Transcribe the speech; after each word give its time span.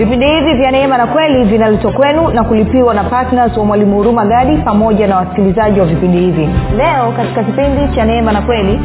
vipindi 0.00 0.26
hivi 0.26 0.54
vya 0.54 0.70
neema 0.70 0.98
na 0.98 1.06
kweli 1.06 1.44
vinaletwa 1.44 1.92
kwenu 1.92 2.28
na 2.30 2.44
kulipiwa 2.44 2.94
na 2.94 3.04
ptns 3.04 3.56
wa 3.56 3.64
mwalimu 3.64 3.96
huruma 3.96 4.24
gadi 4.26 4.56
pamoja 4.56 5.06
na 5.06 5.16
wasikilizaji 5.16 5.80
wa 5.80 5.86
vipindi 5.86 6.18
hivi. 6.18 6.48
Leo 6.76 7.12
katika 7.16 7.44
kipindi 7.44 7.94
cha 7.96 8.04
neema 8.04 8.32
na 8.32 8.42
kweli 8.42 8.80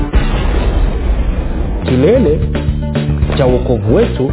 kilele 1.84 2.39
cha 3.38 3.46
uokovu 3.46 3.96
wetu 3.96 4.32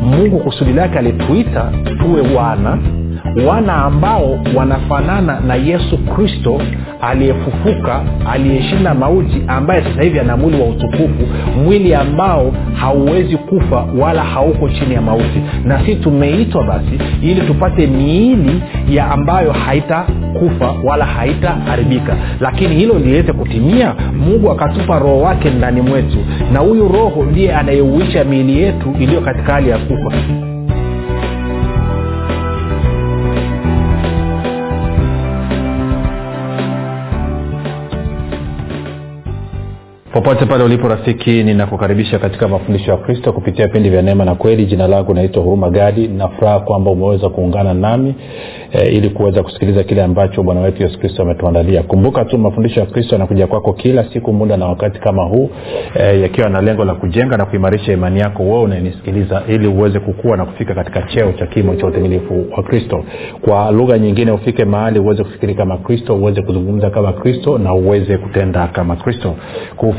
mungu 0.00 0.38
kusudi 0.38 0.72
lake 0.72 0.98
alituita 0.98 1.72
tuwe 1.98 2.36
wana 2.36 2.78
wana 3.46 3.74
ambao 3.74 4.38
wanafanana 4.54 5.40
na 5.40 5.54
yesu 5.54 5.98
kristo 5.98 6.60
aliyefufuka 7.00 8.00
aliyeshinda 8.32 8.94
mauti 8.94 9.42
ambaye 9.46 9.82
sasa 9.82 10.02
hivi 10.02 10.18
ana 10.20 10.36
mwili 10.36 10.60
wa 10.60 10.66
utukufu 10.68 11.26
mwili 11.64 11.94
ambao 11.94 12.52
hauwezi 12.74 13.36
kufa 13.36 13.84
wala 13.98 14.22
hauko 14.22 14.68
chini 14.68 14.94
ya 14.94 15.00
mauti. 15.02 15.42
Na 15.64 15.86
si 15.86 15.94
tumeitwa 15.94 16.64
basi 16.64 16.98
ili 17.22 17.40
tupate 17.40 17.86
miili 17.86 18.62
ya 18.90 19.10
ambayo 19.10 19.52
haitakufa 19.52 20.74
wala 20.84 21.04
haitaharibika. 21.04 22.16
Lakini 22.40 22.74
hilo 22.74 22.98
liweze 22.98 23.32
kutimia. 23.32 23.94
Mungu 24.26 24.50
akatupa 24.50 24.98
roho 24.98 25.18
wake 25.20 25.50
ndani 25.50 25.80
mwetu. 25.80 26.18
Na 26.52 26.58
huyu 26.60 26.88
roho 26.88 27.24
ndiye 27.24 27.54
anayeuisha 27.54 28.24
miili 28.24 28.62
yetu 28.62 28.94
iliyo 29.00 29.20
katika 29.20 29.52
hali 29.52 29.70
ya 29.70 29.78
kufa 29.78 30.12
popote 40.18 40.46
pale 40.46 40.64
ulipo 40.64 40.88
rafiki 40.88 41.42
ninakukaribisha 41.42 42.18
katika 42.18 42.48
mafundisho 42.48 42.90
ya 42.90 42.96
kristo 42.96 43.32
kupitia 43.32 43.66
vipindi 43.66 43.90
vya 43.90 44.02
neema 44.02 44.24
na 44.24 44.34
kweli. 44.34 44.66
Jina 44.66 44.86
langu 44.88 45.14
naitwa 45.14 45.42
huruma 45.42 45.70
gadi. 45.70 46.08
Nafuraha 46.08 46.60
kwamba 46.60 46.90
umeweza 46.90 47.28
kuungana 47.28 47.74
nami 47.74 48.14
e, 48.72 48.88
ili 48.88 49.10
kuweza 49.10 49.42
kusikiliza 49.42 49.82
kile 49.84 50.02
ambacho 50.02 50.42
bwana 50.42 50.60
wetu 50.60 50.82
yesu 50.82 50.98
kristo 50.98 51.22
ametuandalia. 51.22 51.82
Kumbuka 51.82 52.24
tu 52.24 52.38
mafundisho 52.38 52.80
ya 52.80 52.86
kristo 52.86 53.14
yanakuja 53.14 53.46
kwako 53.46 53.72
kila 53.72 54.04
siku 54.12 54.32
muda 54.32 54.56
na 54.56 54.66
wakati 54.66 55.00
kama 55.00 55.22
huu 55.24 55.50
e, 55.94 56.20
yakiwa 56.20 56.48
na 56.48 56.60
lengo 56.60 56.84
la 56.84 56.94
kujenga 56.94 57.36
na 57.36 57.46
kuimarisha 57.46 57.92
imani 57.92 58.20
yako. 58.20 58.42
Wewe 58.42 58.60
unanisikiliza 58.62 59.42
ili 59.48 59.66
uweze 59.66 60.00
kukua 60.00 60.36
na 60.36 60.44
kufika 60.44 60.74
katika 60.74 61.02
cheo 61.02 61.32
cha 61.32 61.46
kimo 61.46 61.74
cha 61.74 61.86
utimilifu 61.86 62.44
wa 62.56 62.62
kristo. 62.62 63.04
Kwa 63.40 63.70
lugha 63.70 63.98
nyingine 63.98 64.30
ufike 64.32 64.64
mahali 64.64 64.98
uweze 64.98 65.24
kufikiri 65.24 65.54
kama 65.54 65.76
kristo 65.78 66.16
uweze 66.16 66.42
kuzungumza 66.42 66.90
kama 66.90 67.12
kristo 67.12 67.58
na 67.58 67.74
uweze 67.74 68.16
kutenda 68.18 68.66
kama 68.66 68.96
kristo 68.96 69.34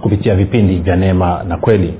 kupitia 0.00 0.34
vipindi 0.34 0.76
vya 0.76 0.96
neema 0.96 1.44
na 1.48 1.56
kweli. 1.56 1.94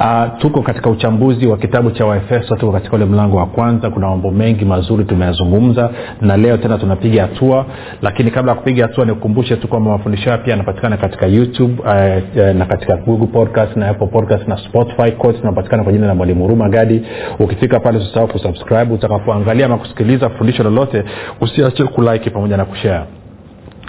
Uh, 0.00 0.38
tuko 0.38 0.62
katika 0.62 0.90
uchambuzi 0.90 1.46
wa 1.46 1.56
kitabu 1.56 1.90
cha 1.90 2.06
waefeso 2.06 2.56
tuko 2.56 2.72
katika 2.72 2.96
ule 2.96 3.04
mlango 3.04 3.36
wa 3.36 3.46
kwanza 3.46 3.90
kuna 3.90 4.08
mambo 4.08 4.30
mengi 4.30 4.64
mazuri 4.64 5.04
tumeyazungumza 5.04 5.90
na 6.20 6.36
leo 6.36 6.56
tena 6.56 6.78
tunapiga 6.78 7.22
hatua 7.22 7.66
lakini 8.02 8.30
kabla 8.30 8.52
ya 8.52 8.58
kupiga 8.58 8.86
hatua 8.86 9.04
nikukumbushe 9.04 9.56
tu 9.56 9.68
kwamba 9.68 9.90
mafundisho 9.90 10.24
haya 10.24 10.38
pia 10.38 10.50
yanapatikana 10.50 10.96
katika 10.96 11.26
youtube 11.26 11.82
uh, 11.82 11.88
uh, 11.88 12.56
na 12.56 12.66
katika 12.66 12.96
google 12.96 13.26
podcast 13.26 13.76
na 13.76 13.88
apple 13.88 14.06
podcast 14.06 14.48
na 14.48 14.56
spotify 14.56 15.12
tunapatikana 15.40 15.82
kwa 15.84 15.92
jina 15.92 16.06
la 16.06 16.14
mwalimu 16.14 16.42
huruma 16.42 16.68
gadi. 16.68 17.02
Ukifika 17.38 17.80
pale 17.80 17.98
usisahau 17.98 18.28
kusubscribe. 18.28 18.94
Utakapoangalia 18.94 19.66
ama 19.66 19.78
kusikiliza 19.78 20.30
fundisho 20.30 20.62
lolote 20.62 21.04
usiache 21.40 21.84
kulike 21.84 22.30
pamoja 22.30 22.56
na 22.56 22.64
kushare 22.64 23.04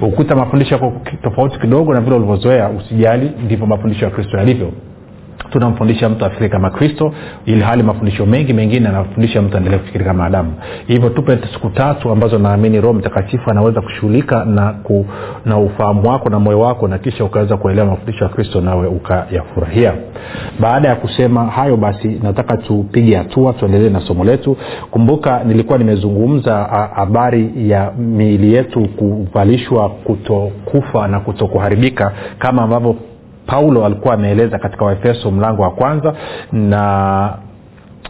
Ukuta 0.01 0.35
mafundisho 0.35 0.75
yako 0.75 0.93
tofauti 1.23 1.59
kidogo 1.59 1.93
na 1.93 2.01
vile 2.01 2.15
ulivyozoea 2.15 2.69
usijali 2.69 3.31
ndivyo 3.45 3.65
mafundisho 3.67 4.05
ya 4.05 4.11
kristo 4.11 4.37
yalivyo 4.37 4.71
tunamfundisha 5.49 6.09
mtu 6.09 6.25
afikiri 6.25 6.49
kama 6.49 6.69
kristo 6.69 7.13
ili 7.45 7.61
hali 7.61 7.83
mafundisho 7.83 8.25
mengi 8.25 8.53
mengine 8.53 8.89
anafundisha 8.89 9.41
mtu 9.41 9.57
aendelee 9.57 9.77
kufikiri 9.77 10.05
kama 10.05 10.25
adamu. 10.25 10.53
Hivyo 10.87 11.09
tupe 11.09 11.37
siku 11.53 11.69
tatu 11.69 12.09
ambazo 12.11 12.39
naamini 12.39 12.81
roho 12.81 12.93
mtakatifu 12.93 13.51
anaweza 13.51 13.81
kushughulika 13.81 14.45
na, 14.45 14.75
na 15.45 15.57
ufahamu 15.57 16.09
wako 16.09 16.29
na 16.29 16.39
moyo 16.39 16.59
wako 16.59 16.87
na 16.87 16.97
kisha 16.97 17.23
ukaweza 17.25 17.57
kuelewa 17.57 17.87
mafundisho 17.87 18.23
ya 18.23 18.29
kristo 18.29 18.61
nawe 18.61 18.87
ukayafurahia. 18.87 19.93
Baada 20.59 20.87
ya 20.89 20.95
kusema 20.95 21.45
hayo 21.45 21.77
basi 21.77 22.19
nataka 22.23 22.57
tupige 22.57 23.15
hatua 23.15 23.53
tuendelee 23.53 23.89
na 23.89 24.01
somo 24.01 24.23
letu. 24.23 24.57
Kumbuka 24.91 25.43
nilikuwa 25.43 25.77
nimezungumza 25.77 26.55
habari 26.95 27.51
ya 27.69 27.91
miili 27.91 28.53
yetu 28.53 28.87
kuvalishwa 28.87 29.89
kutokufa 29.89 31.07
na 31.07 31.19
kutokuharibika 31.19 32.11
kama 32.39 32.61
ambavyo 32.63 32.95
paulo 33.47 33.85
alikuwa 33.85 34.13
ameeleza 34.13 34.59
katika 34.59 34.85
waefeso 34.85 35.31
mlango 35.31 35.61
wa 35.61 35.71
kwanza 35.71 36.13
na 36.51 37.33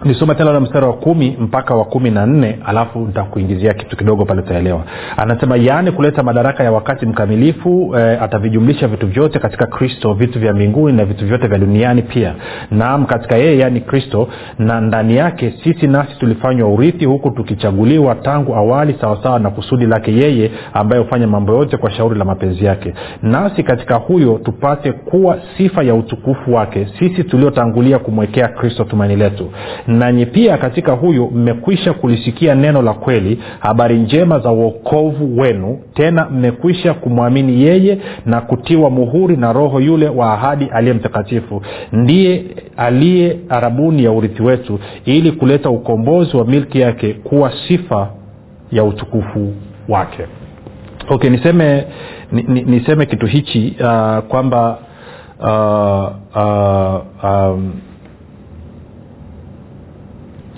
nisoma 0.04 0.36
tena 0.36 0.50
ule 0.52 0.60
mstari 0.60 0.86
wa 0.86 0.94
kumi 0.94 1.38
mpaka 1.40 1.76
wa 1.76 1.86
kumi 1.86 2.12
na 2.12 2.26
nne 2.26 2.60
alafu 2.66 3.00
nitakuingizia 3.00 3.74
kitu 3.74 3.98
kidogo 3.98 4.26
pale 4.26 4.42
utaelewa. 4.42 4.84
Anasema 5.18 5.58
yaani 5.58 5.92
kuleta 5.92 6.24
madaraka 6.24 6.64
ya 6.64 6.72
wakati 6.72 7.06
mkamilifu 7.06 7.96
e, 7.98 8.18
atavijumlisha 8.22 8.88
vitu 8.88 9.08
vyote 9.08 9.40
katika 9.40 9.66
kristo 9.68 10.14
vitu 10.14 10.40
vya 10.40 10.54
mbinguni 10.54 10.98
na 10.98 11.06
vitu 11.06 11.26
vyote 11.26 11.48
vya 11.48 11.58
duniani 11.58 12.02
pia. 12.02 12.34
Naam 12.72 13.06
katika 13.06 13.36
yeye 13.36 13.58
yaani 13.58 13.82
kristo 13.82 14.28
na 14.60 14.82
ndani 14.82 15.16
yake 15.16 15.54
sisi 15.64 15.88
nasi 15.88 16.20
tulifanywa 16.20 16.70
urithi 16.70 17.06
huku 17.06 17.32
tukichaguliwa 17.32 18.16
tangu 18.16 18.56
awali 18.56 18.96
sawasawa 19.02 19.40
na 19.40 19.50
kusudi 19.50 19.86
lake 19.86 20.14
yeye 20.14 20.52
ambaye 20.74 21.02
hufanya 21.02 21.28
mambo 21.28 21.54
yote 21.54 21.78
kwa 21.78 21.92
shauri 21.92 22.20
la 22.20 22.26
mapenzi 22.26 22.66
yake. 22.66 22.94
Nasi 23.22 23.64
katika 23.64 23.96
huyo 23.96 24.40
tupate 24.44 24.92
kuwa 24.92 25.38
sifa 25.58 25.84
ya 25.84 25.96
utukufu 25.96 26.54
wake 26.54 26.88
sisi 27.00 27.24
tuliotangulia 27.24 28.00
kumwekea 28.00 28.48
kristo 28.48 28.84
tumaini 28.84 29.16
letu 29.16 29.52
nanyi 29.88 30.26
pia 30.26 30.58
katika 30.58 30.92
huyu 30.92 31.32
mmekwisha 31.32 31.94
kulisikia 31.94 32.56
neno 32.56 32.82
la 32.82 32.94
kweli 32.94 33.40
habari 33.60 33.96
njema 33.98 34.40
za 34.40 34.52
uokovu 34.52 35.40
wenu. 35.42 35.80
Tena 35.94 36.30
mmekwisha 36.30 36.94
kumwamini 36.94 37.62
yeye 37.64 37.98
na 38.26 38.42
kutiwa 38.42 38.90
muhuri 38.90 39.38
na 39.38 39.54
roho 39.54 39.80
yule 39.82 40.10
wa 40.10 40.34
ahadi 40.34 40.66
aliye 40.66 40.94
mtakatifu. 40.94 41.62
Ndiye 41.92 42.44
aliye 42.78 43.38
arabuni 43.50 44.04
ya 44.04 44.12
urithi 44.12 44.44
wetu 44.44 44.80
ili 45.06 45.32
kuleta 45.32 45.70
ukombozi 45.70 46.38
wa 46.38 46.46
milki 46.46 46.80
yake 46.80 47.14
kuwa 47.14 47.54
sifa 47.68 48.10
ya 48.72 48.84
utukufu 48.84 49.54
wake. 49.90 50.24
Okay 51.10 51.30
niseme 51.30 51.86
ni, 52.32 52.44
ni, 52.44 52.62
niseme 52.62 53.06
kitu 53.06 53.26
hichi 53.26 53.76
uh, 53.80 54.18
kwamba 54.20 54.78
uh, 55.40 56.10
uh, 56.36 57.02
um, 57.32 57.74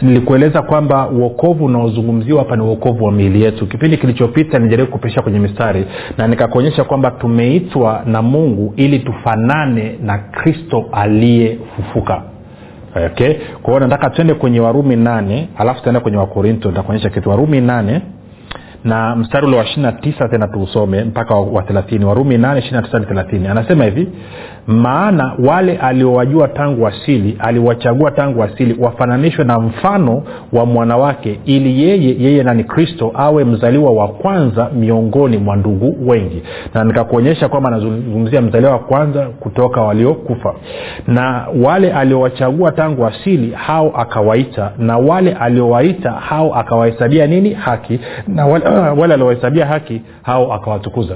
nilikueleza 0.02 0.62
kwamba 0.62 1.10
uokovu 1.10 1.66
unaozungumziwa 1.66 2.40
hapa 2.40 2.56
ni 2.56 2.62
uokovu 2.62 3.06
wa 3.06 3.12
miili 3.12 3.42
yetu. 3.42 3.68
Kipindi 3.68 3.98
kilichopita 3.98 4.60
nijaribu 4.60 4.92
kupisha 4.92 5.22
kwenye 5.22 5.40
mistari 5.40 5.86
na 6.18 6.28
nikakuonyesha 6.28 6.84
kwamba 6.84 7.12
tumeitwa 7.12 8.04
na 8.06 8.22
mungu 8.22 8.74
ili 8.76 9.00
tufanane 9.00 9.96
na 10.04 10.18
kristo 10.18 10.86
aliyefufuka. 10.92 12.22
Okay? 13.06 13.34
Kwa 13.64 13.74
hiyo 13.74 13.80
nataka 13.80 14.10
twende 14.10 14.34
kwenye 14.34 14.60
warumi 14.60 14.96
nane 14.96 15.50
alafu 15.58 15.82
tuende 15.84 16.00
kwenye 16.00 16.18
wakorinto 16.18 16.70
nitakuonyesha 16.70 17.10
kitu. 17.10 17.30
Warumi 17.30 17.62
nane 17.62 18.02
na 18.84 19.16
mstari 19.16 19.48
ule 19.48 19.58
wa 19.58 19.64
ishiri 19.64 19.82
na 19.82 19.92
tisa 19.92 20.28
tena 20.30 20.48
tuusome 20.48 21.04
mpaka 21.04 21.36
wa 21.36 21.64
thelathini. 21.64 22.06
Warumi 22.06 22.38
nane 22.38 22.64
anasema 23.50 23.84
hivi 23.84 24.08
maana 24.68 25.34
wale 25.46 25.78
aliowajua 25.78 26.48
tangu 26.48 26.88
asili 26.88 27.38
aliwachagua 27.40 28.12
tangu 28.12 28.44
asili 28.44 28.76
wafananishwe 28.80 29.46
na 29.46 29.60
mfano 29.60 30.24
wa 30.54 30.66
mwanawake 30.66 31.40
ili 31.46 31.84
yeye 31.84 32.16
yeye 32.20 32.44
nani? 32.44 32.64
Kristo 32.64 33.12
awe 33.16 33.44
mzaliwa 33.44 33.92
wa 33.92 34.08
kwanza 34.08 34.70
miongoni 34.76 35.38
mwa 35.38 35.56
ndugu 35.56 36.10
wengi. 36.10 36.44
Na 36.74 36.84
nikakuonyesha 36.84 37.50
kwamba 37.50 37.70
anazungumzia 37.70 38.42
mzaliwa 38.42 38.72
wa 38.72 38.80
kwanza 38.80 39.26
kutoka 39.26 39.82
waliokufa. 39.82 40.54
Na 41.08 41.48
wale 41.64 41.94
aliowachagua 41.94 42.72
tangu 42.72 43.06
asili 43.06 43.52
hao 43.52 43.92
akawaita. 43.98 44.72
Na 44.78 44.98
wale 44.98 45.34
aliowaita 45.34 46.12
hao 46.12 46.56
akawahesabia 46.56 47.28
nini? 47.28 47.54
Haki. 47.54 48.00
Na 48.28 48.46
wale, 48.46 48.66
wale 48.70 49.14
aliowahesabia 49.14 49.66
haki 49.66 50.02
hao 50.24 50.54
akawatukuza. 50.54 51.16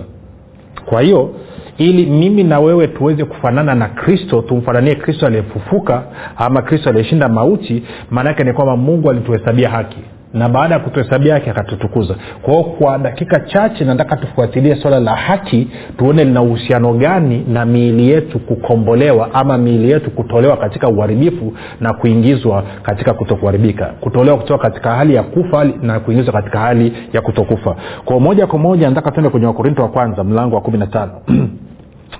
Kwa 0.85 1.01
hiyo 1.01 1.29
ili 1.77 2.05
mimi 2.05 2.43
na 2.43 2.59
wewe 2.59 2.87
tuweze 2.87 3.25
kufanana 3.25 3.75
na 3.75 3.87
kristo 3.87 4.41
tumfananie 4.41 4.95
kristo 4.95 5.25
aliyefufuka 5.27 6.03
ama 6.37 6.61
kristo 6.61 6.89
aliyeshinda 6.89 7.29
mauti 7.29 7.83
maanaake 8.11 8.43
ni 8.43 8.53
kwamba 8.53 8.75
mungu 8.77 9.09
alituhesabia 9.09 9.69
haki 9.69 9.99
na 10.33 10.49
baada 10.49 10.73
ya 10.73 10.79
kutuhesabia 10.79 11.33
haki 11.33 11.49
akatutukuza. 11.49 12.15
Kwao 12.41 12.63
kwa 12.63 12.97
dakika 12.97 13.39
chache 13.39 13.85
nataka 13.85 14.15
tufuatilie 14.15 14.75
swala 14.75 14.99
la 14.99 15.15
haki 15.15 15.67
tuone 15.97 16.23
lina 16.23 16.41
uhusiano 16.41 16.93
gani 16.93 17.45
na 17.47 17.65
miili 17.65 18.09
yetu 18.09 18.39
kukombolewa 18.39 19.33
ama 19.33 19.57
miili 19.57 19.91
yetu 19.91 20.11
kutolewa 20.11 20.57
katika 20.57 20.87
uharibifu 20.89 21.53
na 21.79 21.93
kuingizwa 21.93 22.63
katika 22.83 23.13
kutokuharibika. 23.13 23.85
Kutolewa 23.85 24.37
kutoka 24.37 24.63
katika 24.69 24.91
hali 24.95 25.15
ya 25.15 25.23
kufa 25.23 25.65
na 25.81 25.99
kuingizwa 25.99 26.33
katika 26.33 26.59
hali 26.59 26.93
ya 27.13 27.21
kutokufa. 27.21 27.75
Kwao 28.05 28.19
moja 28.19 28.47
kwa 28.47 28.59
moja 28.59 28.89
nataka 28.89 29.11
tuende 29.11 29.29
kwenye 29.29 29.45
wakorinto 29.47 29.81
wa 29.81 29.87
kwanza 29.87 30.23
mlango 30.23 30.55
wa 30.55 30.61
kumi 30.61 30.77
na 30.77 30.87
tano. 30.87 31.11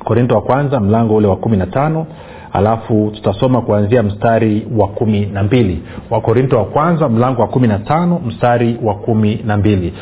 Korinto 0.04 0.36
wa 0.36 0.42
kwanza 0.42 0.80
mlango 0.80 1.16
ule 1.16 1.28
wa 1.28 1.36
kumi 1.36 1.58
na 1.58 1.66
tano 1.66 2.06
alafu 2.53 3.12
tutasoma 3.15 3.62
kuanzia 3.62 4.03
mstari 4.03 4.68
wa 4.77 4.88
kumi 4.88 5.25
na 5.25 5.44
mbili. 5.44 5.83
Wakorinto 6.09 6.57
wa 6.57 6.65
kwanza 6.65 7.09
mlango 7.09 7.42
wa 7.42 7.48
kumi 7.48 7.68
na 7.68 7.80
tano 7.80 8.21
mstari 8.25 8.80
wa 8.83 8.95
kumi 8.95 9.42
na 9.45 9.57
mbili. 9.57 9.94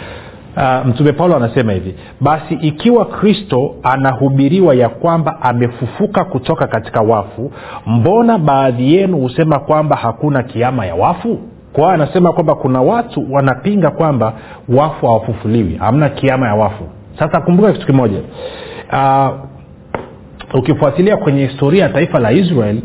Uh, 0.57 0.85
mtume 0.87 1.13
paulo 1.13 1.35
anasema 1.35 1.71
hivi 1.73 1.95
basi 2.21 2.53
ikiwa 2.53 3.05
kristo 3.05 3.75
anahubiriwa 3.83 4.75
ya 4.75 4.89
kwamba 4.89 5.41
amefufuka 5.41 6.23
kutoka 6.23 6.67
katika 6.67 7.01
wafu 7.01 7.51
mbona 7.85 8.37
baadhi 8.37 8.93
yenu 8.95 9.17
husema 9.17 9.59
kwamba 9.59 9.95
hakuna 9.95 10.43
kiama 10.43 10.85
ya 10.85 10.95
wafu? 10.95 11.39
Kwao 11.73 11.89
anasema 11.89 12.33
kwamba 12.33 12.55
kuna 12.55 12.81
watu 12.81 13.33
wanapinga 13.33 13.91
kwamba 13.91 14.33
wafu 14.69 15.05
hawafufuliwi 15.05 15.75
hamna 15.75 16.09
kiama 16.09 16.47
ya 16.47 16.55
wafu. 16.55 16.83
Sasa 17.19 17.41
kumbuka 17.41 17.73
kitu 17.73 17.85
kimoja. 17.85 18.19
Uh, 18.93 19.29
ukifuatilia 20.53 21.17
kwenye 21.17 21.45
historia 21.47 21.83
ya 21.83 21.89
taifa 21.89 22.19
la 22.19 22.31
israel 22.31 22.79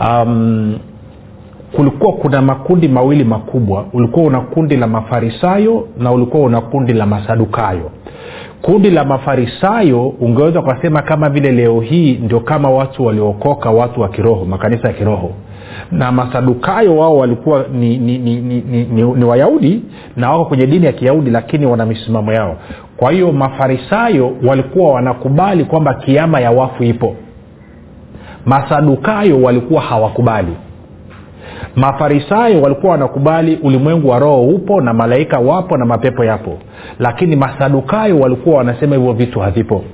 um, 0.00 0.78
kulikuwa 1.76 2.12
kuna 2.12 2.42
makundi 2.42 2.88
mawili 2.88 3.24
makubwa. 3.24 3.86
Ulikuwa 3.92 4.26
una 4.26 4.40
kundi 4.40 4.76
la 4.76 4.86
mafarisayo 4.86 5.88
na 5.98 6.12
ulikuwa 6.12 6.42
una 6.46 6.60
kundi 6.60 6.92
la 6.92 7.06
masadukayo. 7.06 7.90
Kundi 8.62 8.90
la 8.90 9.04
mafarisayo 9.04 10.08
ungeweza 10.08 10.60
ukasema 10.60 11.02
kama 11.02 11.28
vile 11.30 11.52
leo 11.52 11.80
hii 11.80 12.12
ndio 12.22 12.40
kama 12.40 12.70
watu 12.70 13.06
waliokoka 13.06 13.70
watu 13.70 14.00
wa 14.00 14.08
kiroho 14.08 14.44
makanisa 14.44 14.88
ya 14.88 14.94
kiroho 14.94 15.30
na 15.90 16.12
masadukayo 16.12 16.96
wao 16.96 17.16
walikuwa 17.16 17.64
ni, 17.72 17.98
ni, 17.98 18.18
ni, 18.18 18.36
ni, 18.40 18.60
ni, 18.60 18.84
ni, 18.84 19.02
ni 19.02 19.24
wayahudi 19.24 19.82
na 20.16 20.30
wako 20.30 20.44
kwenye 20.44 20.66
dini 20.66 20.86
ya 20.86 20.92
kiyahudi 20.92 21.30
lakini 21.30 21.66
wana 21.66 21.86
misimamo 21.86 22.32
yao. 22.32 22.56
Kwa 22.96 23.12
hiyo 23.12 23.32
mafarisayo 23.32 24.32
walikuwa 24.46 24.92
wanakubali 24.92 25.64
kwamba 25.64 25.94
kiama 25.94 26.40
ya 26.40 26.50
wafu 26.50 26.84
ipo. 26.84 27.16
Masadukayo 28.46 29.42
walikuwa 29.42 29.82
hawakubali. 29.82 30.52
Mafarisayo 31.76 32.62
walikuwa 32.62 32.92
wanakubali 32.92 33.58
ulimwengu 33.62 34.08
wa 34.08 34.18
roho 34.18 34.42
upo 34.42 34.80
na 34.80 34.94
malaika 34.94 35.38
wapo 35.38 35.76
na 35.76 35.84
mapepo 35.84 36.24
yapo. 36.24 36.58
Lakini 36.98 37.36
masadukayo 37.36 38.18
walikuwa 38.18 38.56
wanasema 38.56 38.96
hivyo 38.96 39.12
vitu 39.12 39.40
havipo 39.40 39.84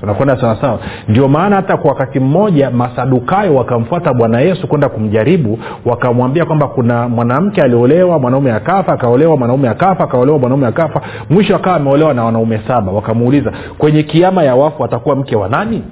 tunakwenda 0.00 0.40
sawasawa 0.40 0.78
ndio 1.08 1.28
maana 1.28 1.56
hata 1.56 1.76
kwa 1.76 1.90
wakati 1.90 2.20
mmoja 2.20 2.70
masadukayo 2.70 3.54
wakamfuata 3.54 4.14
bwana 4.14 4.40
yesu 4.40 4.66
kwenda 4.68 4.88
kumjaribu 4.88 5.58
wakamwambia 5.84 6.44
kwamba 6.44 6.68
kuna 6.68 7.08
mwanamke 7.08 7.62
aliolewa 7.62 8.18
mwanaume 8.18 8.52
akafa 8.52 8.92
akaolewa 8.92 9.36
mwanaume 9.36 9.68
akafa 9.68 10.04
akaolewa 10.04 10.38
mwanaume 10.38 10.66
akafa. 10.66 11.00
Mwisho 11.30 11.56
akawa 11.56 11.76
ameolewa 11.76 12.14
na 12.14 12.24
wanaume 12.24 12.60
saba. 12.68 12.92
Wakamuuliza 12.92 13.52
kwenye 13.78 14.02
kiama 14.02 14.42
ya 14.42 14.54
wafu 14.54 14.84
atakuwa 14.84 15.16
mke 15.16 15.36
wa 15.36 15.48
nani 15.48 15.82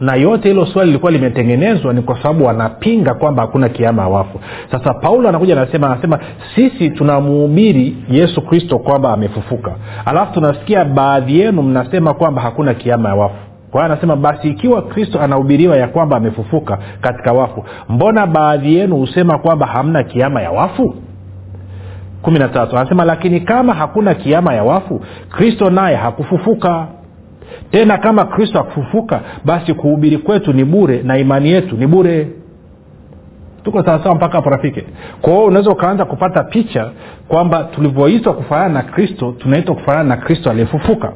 na 0.00 0.14
yote 0.14 0.48
hilo 0.48 0.66
swali 0.66 0.86
lilikuwa 0.86 1.12
limetengenezwa 1.12 1.92
ni 1.92 2.02
kwa 2.02 2.16
sababu 2.22 2.44
wanapinga 2.44 3.14
kwamba 3.14 3.42
hakuna 3.42 3.68
kiama 3.68 4.08
wafu 4.08 4.40
sasa 4.70 4.94
paulo 4.94 5.28
anakuja 5.28 5.60
anasema 5.62 5.90
anasema 5.92 6.18
sisi 6.54 6.90
tunamuhubiri 6.90 7.96
yesu 8.08 8.42
kristo 8.42 8.78
kwamba 8.78 9.12
amefufuka. 9.12 9.72
Alafu 10.04 10.32
tunasikia 10.32 10.84
baadhi 10.84 11.40
yenu 11.40 11.62
mnasema 11.62 12.14
kwamba 12.14 12.42
hakuna 12.42 12.74
kiama 12.74 13.08
ya 13.08 13.14
wafu 13.14 13.36
kwa 13.70 13.80
hiyo 13.82 13.92
anasema 13.92 14.16
basi 14.16 14.48
ikiwa 14.48 14.82
kristo 14.82 15.20
anahubiriwa 15.20 15.76
ya 15.76 15.88
kwamba 15.88 16.16
amefufuka 16.16 16.78
katika 17.00 17.32
wafu 17.32 17.64
mbona 17.88 18.26
baadhi 18.26 18.74
yenu 18.76 18.96
husema 18.96 19.38
kwamba 19.38 19.66
hamna 19.66 20.02
kiama 20.02 20.42
ya 20.42 20.50
wafu? 20.50 20.94
Kumi 22.22 22.38
na 22.38 22.48
tatu 22.48 22.78
anasema 22.78 23.04
lakini 23.04 23.40
kama 23.40 23.74
hakuna 23.74 24.14
kiama 24.14 24.54
ya 24.54 24.64
wafu 24.64 25.00
kristo 25.30 25.70
naye 25.70 25.96
hakufufuka 25.96 26.86
tena 27.70 27.98
kama 27.98 28.24
kristo 28.24 28.58
akufufuka 28.60 29.20
basi 29.44 29.74
kuhubiri 29.74 30.18
kwetu 30.18 30.52
ni 30.52 30.64
bure 30.64 31.02
na 31.02 31.18
imani 31.18 31.50
yetu 31.50 31.76
ni 31.76 31.86
bure. 31.86 32.28
Tuko 33.64 33.82
sawasawa 33.84 34.14
mpaka 34.14 34.36
hapo 34.36 34.50
rafiki? 34.50 34.82
Kwa 35.20 35.44
unaweza 35.44 35.70
ukaanza 35.70 36.04
kupata 36.04 36.44
picha 36.44 36.90
kwamba 37.28 37.64
tulivyoitwa 37.64 38.32
kufanana 38.34 38.68
na 38.74 38.82
kristo 38.82 39.34
tunaitwa 39.38 39.74
kufanana 39.74 40.04
na 40.08 40.16
kristo 40.16 40.50
aliyefufuka. 40.50 41.12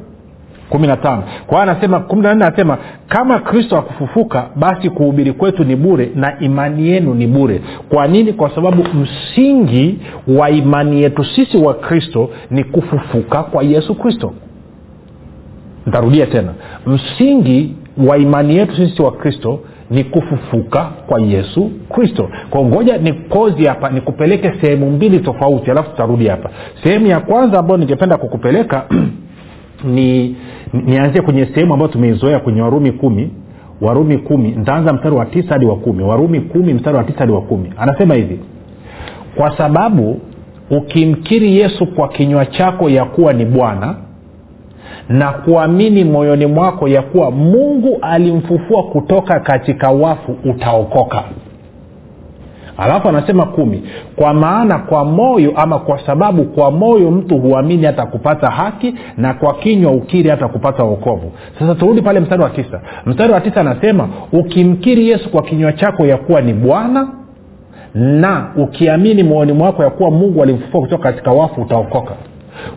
kumi 0.69 0.87
na 0.87 0.97
tano. 0.97 1.23
Kwa 1.47 1.57
hiyo 1.61 1.71
anasema 1.71 1.99
kumi 1.99 2.21
na 2.21 2.35
nne 2.35 2.45
anasema 2.45 2.77
kama 3.07 3.39
kristo 3.39 3.77
akufufuka 3.77 4.45
basi 4.55 4.89
kuhubiri 4.89 5.31
kwetu 5.33 5.63
ni 5.63 5.75
bure 5.75 6.11
na 6.15 6.39
imani 6.39 6.87
yenu 6.89 7.13
ni 7.13 7.27
bure. 7.27 7.61
Kwa 7.89 8.07
nini? 8.07 8.33
Kwa 8.33 8.49
sababu 8.55 8.83
msingi 8.83 9.99
wa 10.27 10.49
imani 10.49 11.01
yetu 11.01 11.23
sisi 11.25 11.57
wa 11.57 11.73
kristo 11.73 12.29
ni 12.51 12.63
kufufuka 12.63 13.43
kwa 13.43 13.63
yesu 13.63 13.95
kristo 13.95 14.33
ntarudia 15.87 16.25
tena. 16.25 16.53
Msingi 16.85 17.75
wa 18.07 18.17
imani 18.17 18.55
yetu 18.57 18.75
sisi 18.75 19.01
wa 19.01 19.11
kristo 19.11 19.59
ni 19.91 20.03
kufufuka 20.03 20.85
kwa 21.07 21.21
yesu 21.21 21.71
kristo. 21.89 22.29
Kwa 22.49 22.61
ngoja 22.65 22.97
ni 22.97 23.13
kozi 23.13 23.65
hapa 23.65 23.89
nikupeleke 23.89 24.53
sehemu 24.61 24.91
mbili 24.91 25.19
tofauti 25.19 25.71
alafu 25.71 25.89
tutarudi 25.89 26.27
hapa. 26.27 26.49
Sehemu 26.83 27.07
ya 27.07 27.19
kwanza 27.19 27.59
ambayo 27.59 27.77
ningependa 27.77 28.17
kukupeleka 28.17 28.85
ni 29.95 30.35
nianzie 30.73 31.21
kwenye 31.21 31.45
sehemu 31.45 31.73
ambayo 31.73 31.91
tumeizoea 31.91 32.39
kwenye 32.39 32.61
warumi 32.61 32.91
kumi. 32.91 33.31
Warumi 33.81 34.17
kumi 34.17 34.49
ntaanza 34.51 34.93
mstari 34.93 35.15
wa 35.15 35.25
tisa 35.25 35.49
hadi 35.53 35.65
wa 35.65 35.75
kumi. 35.75 36.03
Warumi 36.03 36.39
kumi 36.41 36.73
mstari 36.73 36.97
wa 36.97 37.03
tisa 37.03 37.19
hadi 37.19 37.31
wa 37.31 37.41
kumi. 37.41 37.73
Anasema 37.77 38.13
hivi 38.15 38.39
kwa 39.35 39.57
sababu 39.57 40.19
ukimkiri 40.71 41.57
yesu 41.59 41.87
kwa 41.87 42.07
kinywa 42.09 42.45
chako 42.45 42.89
ya 42.89 43.05
kuwa 43.05 43.33
ni 43.33 43.45
bwana 43.45 43.95
na 45.09 45.31
kuamini 45.31 46.03
moyoni 46.03 46.45
mwako 46.45 46.87
ya 46.87 47.01
kuwa 47.01 47.31
mungu 47.31 47.97
alimfufua 48.01 48.83
kutoka 48.83 49.39
katika 49.39 49.89
wafu 49.91 50.35
utaokoka. 50.45 51.23
Alafu 52.77 53.09
anasema 53.09 53.45
kumi 53.45 53.83
kwa 54.15 54.33
maana 54.33 54.79
kwa 54.79 55.05
moyo 55.05 55.51
ama 55.55 55.79
kwa 55.79 55.99
sababu 56.05 56.43
kwa 56.43 56.71
moyo 56.71 57.11
mtu 57.11 57.37
huamini 57.37 57.85
hata 57.85 58.05
kupata 58.05 58.49
haki 58.49 58.95
na 59.17 59.33
kwa 59.33 59.53
kinywa 59.53 59.91
ukiri 59.91 60.29
hata 60.29 60.47
kupata 60.47 60.83
uokovu 60.83 61.31
sasa 61.59 61.75
turudi 61.75 62.01
pale 62.01 62.19
mstari 62.19 62.41
wa 62.43 62.49
tisa. 62.49 62.81
Mstari 63.05 63.33
wa 63.33 63.41
tisa 63.41 63.61
anasema 63.61 64.09
ukimkiri 64.33 65.09
yesu 65.09 65.29
kwa 65.29 65.41
kinywa 65.43 65.73
chako 65.73 66.05
ya 66.05 66.17
kuwa 66.17 66.41
ni 66.41 66.53
bwana 66.53 67.07
na 67.93 68.51
ukiamini 68.55 69.23
moyoni 69.23 69.53
mwako 69.53 69.83
ya 69.83 69.89
kuwa 69.89 70.11
mungu 70.11 70.43
alimfufua 70.43 70.81
kutoka 70.81 71.03
katika 71.03 71.31
wafu 71.31 71.61
utaokoka 71.61 72.13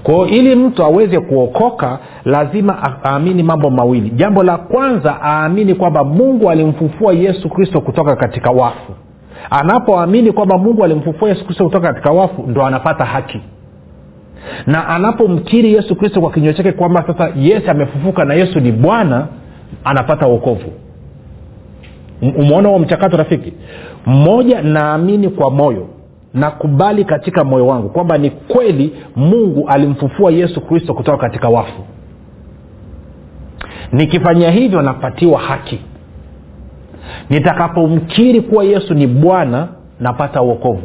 kwao 0.02 0.26
ili 0.26 0.54
mtu 0.54 0.84
aweze 0.84 1.20
kuokoka 1.20 1.98
lazima 2.24 2.94
aamini 3.04 3.42
mambo 3.42 3.70
mawili. 3.70 4.10
Jambo 4.10 4.42
la 4.42 4.56
kwanza 4.56 5.16
aamini 5.22 5.74
kwamba 5.74 6.04
mungu 6.04 6.50
alimfufua 6.50 7.12
yesu 7.12 7.48
kristo 7.48 7.80
kutoka 7.80 8.16
katika 8.16 8.50
wafu. 8.50 8.92
Anapoamini 9.50 10.32
kwamba 10.32 10.58
mungu 10.58 10.84
alimfufua 10.84 11.28
yesu 11.28 11.44
kristo 11.44 11.64
kutoka 11.64 11.88
katika 11.92 12.10
wafu 12.10 12.42
ndo 12.46 12.66
anapata 12.66 13.04
haki. 13.04 13.40
Na 14.66 14.88
anapomkiri 14.88 15.74
yesu 15.74 15.96
kristo 15.96 16.20
kwa 16.20 16.30
kinywa 16.30 16.52
chake 16.54 16.72
kwamba 16.72 17.04
sasa 17.06 17.32
yesu 17.36 17.70
amefufuka 17.70 18.24
na 18.24 18.34
yesu 18.34 18.60
ni 18.60 18.72
bwana 18.72 19.26
anapata 19.84 20.26
uokovu 20.28 20.72
umeona 22.22 22.68
huo 22.68 22.78
mchakato 22.78 23.16
rafiki? 23.16 23.52
Mmoja 24.06 24.62
naamini 24.62 25.28
kwa 25.28 25.50
moyo 25.50 25.86
nakubali 26.34 27.04
katika 27.04 27.44
moyo 27.44 27.66
wangu 27.66 27.88
kwamba 27.88 28.18
ni 28.18 28.30
kweli 28.30 28.92
mungu 29.16 29.68
alimfufua 29.68 30.30
yesu 30.32 30.60
kristo 30.60 30.94
kutoka 30.94 31.18
katika 31.18 31.48
wafu. 31.48 31.82
Nikifanya 33.92 34.50
hivyo 34.50 34.82
napatiwa 34.82 35.40
haki. 35.40 35.80
Nitakapomkiri 37.30 38.40
kuwa 38.40 38.64
yesu 38.64 38.94
ni 38.94 39.06
bwana 39.06 39.68
napata 40.00 40.42
uokovu 40.42 40.82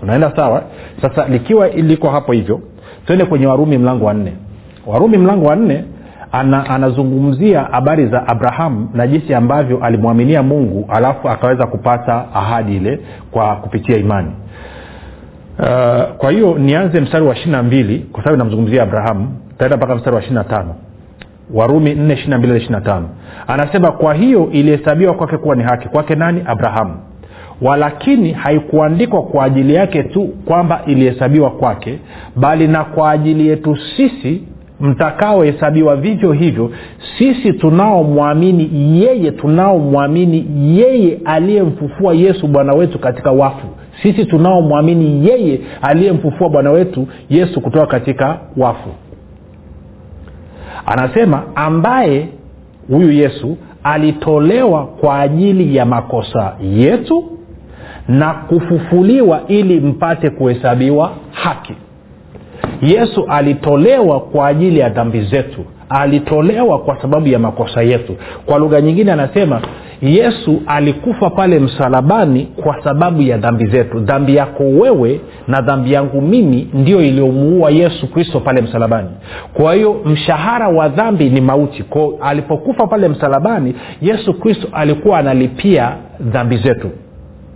tunaenda 0.00 0.32
sawa? 0.36 0.62
Sasa 1.02 1.28
likiwa 1.28 1.68
liko 1.68 2.10
hapo 2.10 2.32
hivyo 2.32 2.60
twende 3.06 3.24
kwenye 3.24 3.46
warumi 3.46 3.78
mlango 3.78 4.04
wa 4.04 4.14
nne. 4.14 4.32
Warumi 4.86 5.18
mlango 5.18 5.46
wa 5.46 5.56
nne 5.56 5.84
ana, 6.32 6.70
anazungumzia 6.70 7.62
habari 7.62 8.06
za 8.06 8.26
abrahamu 8.28 8.88
na 8.94 9.06
jinsi 9.06 9.34
ambavyo 9.34 9.84
alimwaminia 9.84 10.42
mungu 10.42 10.86
alafu 10.88 11.28
akaweza 11.28 11.66
kupata 11.66 12.24
ahadi 12.34 12.76
ile 12.76 13.00
kwa 13.30 13.56
kupitia 13.56 13.96
imani. 13.96 14.30
Uh, 15.58 15.64
kwa 16.16 16.30
hiyo 16.30 16.58
nianze 16.58 17.00
mstari 17.00 17.24
wa 17.26 17.34
ishiri 17.34 17.50
na 17.50 17.62
mbili 17.62 17.98
kwa 17.98 18.24
sababu 18.24 18.38
namzungumzia 18.38 18.82
abrahamu 18.82 19.28
taenda 19.58 19.76
mpaka 19.76 19.94
mstari 19.94 20.16
wa 20.16 20.22
ishiri 20.22 20.34
na 20.34 20.44
tano. 20.44 20.74
Warumi 21.54 21.94
4 21.94 23.02
anasema 23.46 23.92
kwa 23.92 24.14
hiyo 24.14 24.50
ilihesabiwa 24.50 25.14
kwake 25.14 25.36
kuwa 25.36 25.56
ni 25.56 25.62
haki. 25.62 25.88
Kwake 25.88 26.14
nani? 26.14 26.42
Abrahamu 26.46 26.94
walakini 27.62 28.32
haikuandikwa 28.32 29.22
kwa 29.22 29.44
ajili 29.44 29.74
yake 29.74 30.02
tu 30.02 30.28
kwamba 30.44 30.80
ilihesabiwa 30.86 31.50
kwake 31.50 31.98
bali 32.36 32.68
na 32.68 32.84
kwa 32.84 33.10
ajili 33.10 33.48
yetu 33.48 33.76
sisi 33.96 34.42
mtakaohesabiwa 34.80 35.96
vivyo 35.96 36.32
hivyo 36.32 36.70
sisi 37.18 37.52
tunaomwamini 37.52 38.70
yeye 39.02 39.30
tunaomwamini 39.30 40.46
yeye 40.78 41.18
aliyemfufua 41.24 42.14
yesu 42.14 42.46
bwana 42.48 42.72
wetu 42.74 42.98
katika 42.98 43.30
wafu. 43.32 43.66
Sisi 44.02 44.24
tunaomwamini 44.24 45.28
yeye 45.28 45.60
aliyemfufua 45.82 46.48
bwana 46.48 46.70
wetu 46.70 47.06
yesu 47.30 47.60
kutoka 47.60 47.86
katika 47.86 48.38
wafu. 48.56 48.88
Anasema 50.86 51.42
ambaye 51.54 52.28
huyu 52.90 53.12
yesu 53.12 53.56
alitolewa 53.82 54.86
kwa 54.86 55.20
ajili 55.20 55.76
ya 55.76 55.86
makosa 55.86 56.56
yetu 56.62 57.24
na 58.08 58.34
kufufuliwa 58.34 59.40
ili 59.48 59.80
mpate 59.80 60.30
kuhesabiwa 60.30 61.12
haki 61.32 61.74
yesu 62.82 63.24
alitolewa 63.28 64.20
kwa 64.20 64.46
ajili 64.48 64.78
ya 64.78 64.88
dhambi 64.88 65.20
zetu. 65.20 65.64
Alitolewa 65.88 66.78
kwa 66.78 67.02
sababu 67.02 67.28
ya 67.28 67.38
makosa 67.38 67.82
yetu. 67.82 68.16
Kwa 68.46 68.58
lugha 68.58 68.80
nyingine 68.80 69.12
anasema 69.12 69.60
yesu 70.02 70.62
alikufa 70.66 71.30
pale 71.30 71.58
msalabani 71.58 72.48
kwa 72.62 72.84
sababu 72.84 73.22
ya 73.22 73.38
dhambi 73.38 73.66
zetu. 73.66 73.98
Dhambi 74.00 74.36
yako 74.36 74.62
wewe 74.64 75.20
na 75.48 75.60
dhambi 75.62 75.92
yangu 75.92 76.20
mimi 76.22 76.68
ndio 76.74 77.00
iliyomuua 77.02 77.70
yesu 77.70 78.06
kristo 78.12 78.40
pale 78.40 78.60
msalabani. 78.62 79.08
Kwa 79.54 79.74
hiyo 79.74 79.96
mshahara 80.04 80.68
wa 80.68 80.88
dhambi 80.88 81.30
ni 81.30 81.40
mauti. 81.40 81.82
Ko 81.82 82.18
alipokufa 82.22 82.86
pale 82.86 83.08
msalabani 83.08 83.74
yesu 84.02 84.34
kristo 84.34 84.68
alikuwa 84.72 85.18
analipia 85.18 85.92
dhambi 86.20 86.56
zetu. 86.56 86.90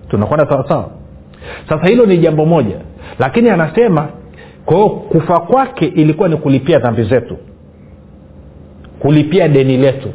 Tunakwenda 0.09 0.47
sawasawa? 0.49 0.91
Sasa 1.69 1.87
hilo 1.87 2.07
ni 2.07 2.19
jambo 2.19 2.47
moja. 2.47 2.77
Lakini 3.19 3.51
anasema 3.51 4.09
kwa 4.65 4.91
kufa 4.91 5.41
kwake 5.41 5.87
ilikuwa 5.87 6.29
ni 6.29 6.37
kulipia 6.37 6.79
dhambi 6.79 7.03
zetu 7.03 7.37
kulipia 8.99 9.49
deni 9.49 9.77
letu. 9.77 10.09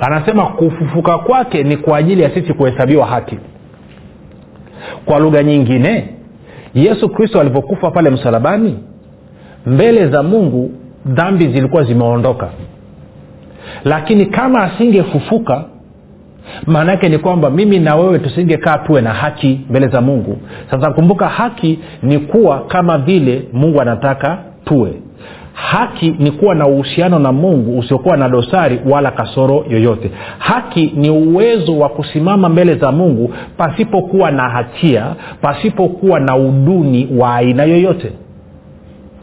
Anasema 0.00 0.46
kufufuka 0.46 1.18
kwake 1.18 1.62
ni 1.62 1.76
kwa 1.76 1.98
ajili 1.98 2.22
ya 2.22 2.30
sisi 2.34 2.52
kuhesabiwa 2.54 3.06
haki. 3.06 3.38
Kwa 5.04 5.18
lugha 5.18 5.42
nyingine 5.42 6.08
yesu 6.74 7.08
kristo 7.08 7.40
alivyokufa 7.40 7.90
pale 7.90 8.10
msalabani 8.10 8.78
mbele 9.66 10.08
za 10.08 10.22
mungu 10.22 10.70
dhambi 11.06 11.48
zilikuwa 11.48 11.82
zimeondoka. 11.84 12.48
Lakini 13.84 14.26
kama 14.26 14.62
asingefufuka 14.62 15.64
maana 16.66 16.92
yake 16.92 17.08
ni 17.08 17.18
kwamba 17.18 17.50
mimi 17.50 17.78
na 17.78 17.96
wewe 17.96 18.18
tusingekaa 18.18 18.78
tuwe 18.78 19.00
na 19.00 19.10
haki 19.14 19.60
mbele 19.70 19.88
za 19.88 20.00
mungu. 20.00 20.38
Sasa 20.70 20.90
kumbuka 20.90 21.28
haki 21.28 21.78
ni 22.02 22.18
kuwa 22.18 22.60
kama 22.66 22.98
vile 22.98 23.42
mungu 23.52 23.80
anataka 23.80 24.38
tuwe. 24.64 24.92
Haki 25.52 26.14
ni 26.18 26.30
kuwa 26.30 26.54
na 26.54 26.66
uhusiano 26.66 27.18
na 27.18 27.32
mungu 27.32 27.78
usiokuwa 27.78 28.16
na 28.16 28.28
dosari 28.28 28.80
wala 28.90 29.10
kasoro 29.10 29.64
yoyote. 29.70 30.10
Haki 30.38 30.92
ni 30.96 31.10
uwezo 31.10 31.78
wa 31.78 31.88
kusimama 31.88 32.48
mbele 32.48 32.74
za 32.74 32.92
mungu 32.92 33.34
pasipokuwa 33.56 34.30
na 34.30 34.48
hatia 34.48 35.06
pasipokuwa 35.40 36.20
na 36.20 36.36
uduni 36.36 37.08
wa 37.18 37.34
aina 37.34 37.64
yoyote 37.64 38.12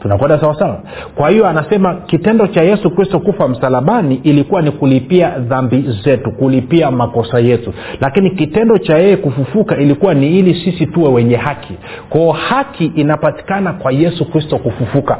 tunakwenda 0.06 0.40
sawasawa 0.40 0.80
kwa 1.14 1.30
hiyo 1.30 1.46
anasema 1.46 1.94
kitendo 1.94 2.46
cha 2.46 2.62
yesu 2.62 2.90
kristo 2.90 3.20
kufa 3.20 3.48
msalabani 3.48 4.14
ilikuwa 4.14 4.62
ni 4.62 4.70
kulipia 4.70 5.38
dhambi 5.38 5.84
zetu 6.04 6.32
kulipia 6.32 6.90
makosa 6.90 7.38
yetu. 7.38 7.72
Lakini 8.00 8.30
kitendo 8.30 8.78
cha 8.78 8.98
yeye 8.98 9.16
kufufuka 9.16 9.76
ilikuwa 9.76 10.14
ni 10.14 10.38
ili 10.38 10.54
sisi 10.54 10.86
tuwe 10.86 11.08
wenye 11.08 11.36
haki. 11.36 11.74
Kwao 12.10 12.32
haki 12.32 12.84
inapatikana 12.84 13.72
kwa 13.72 13.92
yesu 13.92 14.30
kristo 14.30 14.58
kufufuka. 14.58 15.18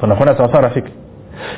Tunakwenda 0.00 0.36
sawasawa 0.36 0.62
rafiki 0.62 0.92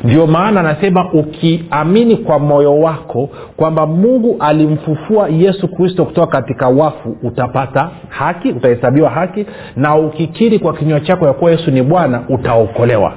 ndio 0.05 0.27
maana 0.27 0.61
anasema 0.61 1.13
ukiamini 1.13 2.17
kwa 2.17 2.39
moyo 2.39 2.81
wako 2.81 3.29
kwamba 3.57 3.87
mungu 3.87 4.37
alimfufua 4.41 5.29
yesu 5.29 5.69
kristo 5.69 6.05
kutoka 6.05 6.27
katika 6.27 6.69
wafu 6.69 7.17
utapata 7.23 7.91
haki 8.09 8.49
utahesabiwa 8.49 9.11
haki 9.11 9.47
na 9.77 9.97
ukikiri 9.97 10.59
kwa 10.59 10.73
kinywa 10.73 11.01
chako 11.01 11.27
ya 11.27 11.33
kuwa 11.33 11.51
yesu 11.51 11.71
ni 11.71 11.83
bwana 11.83 12.23
utaokolewa. 12.29 13.13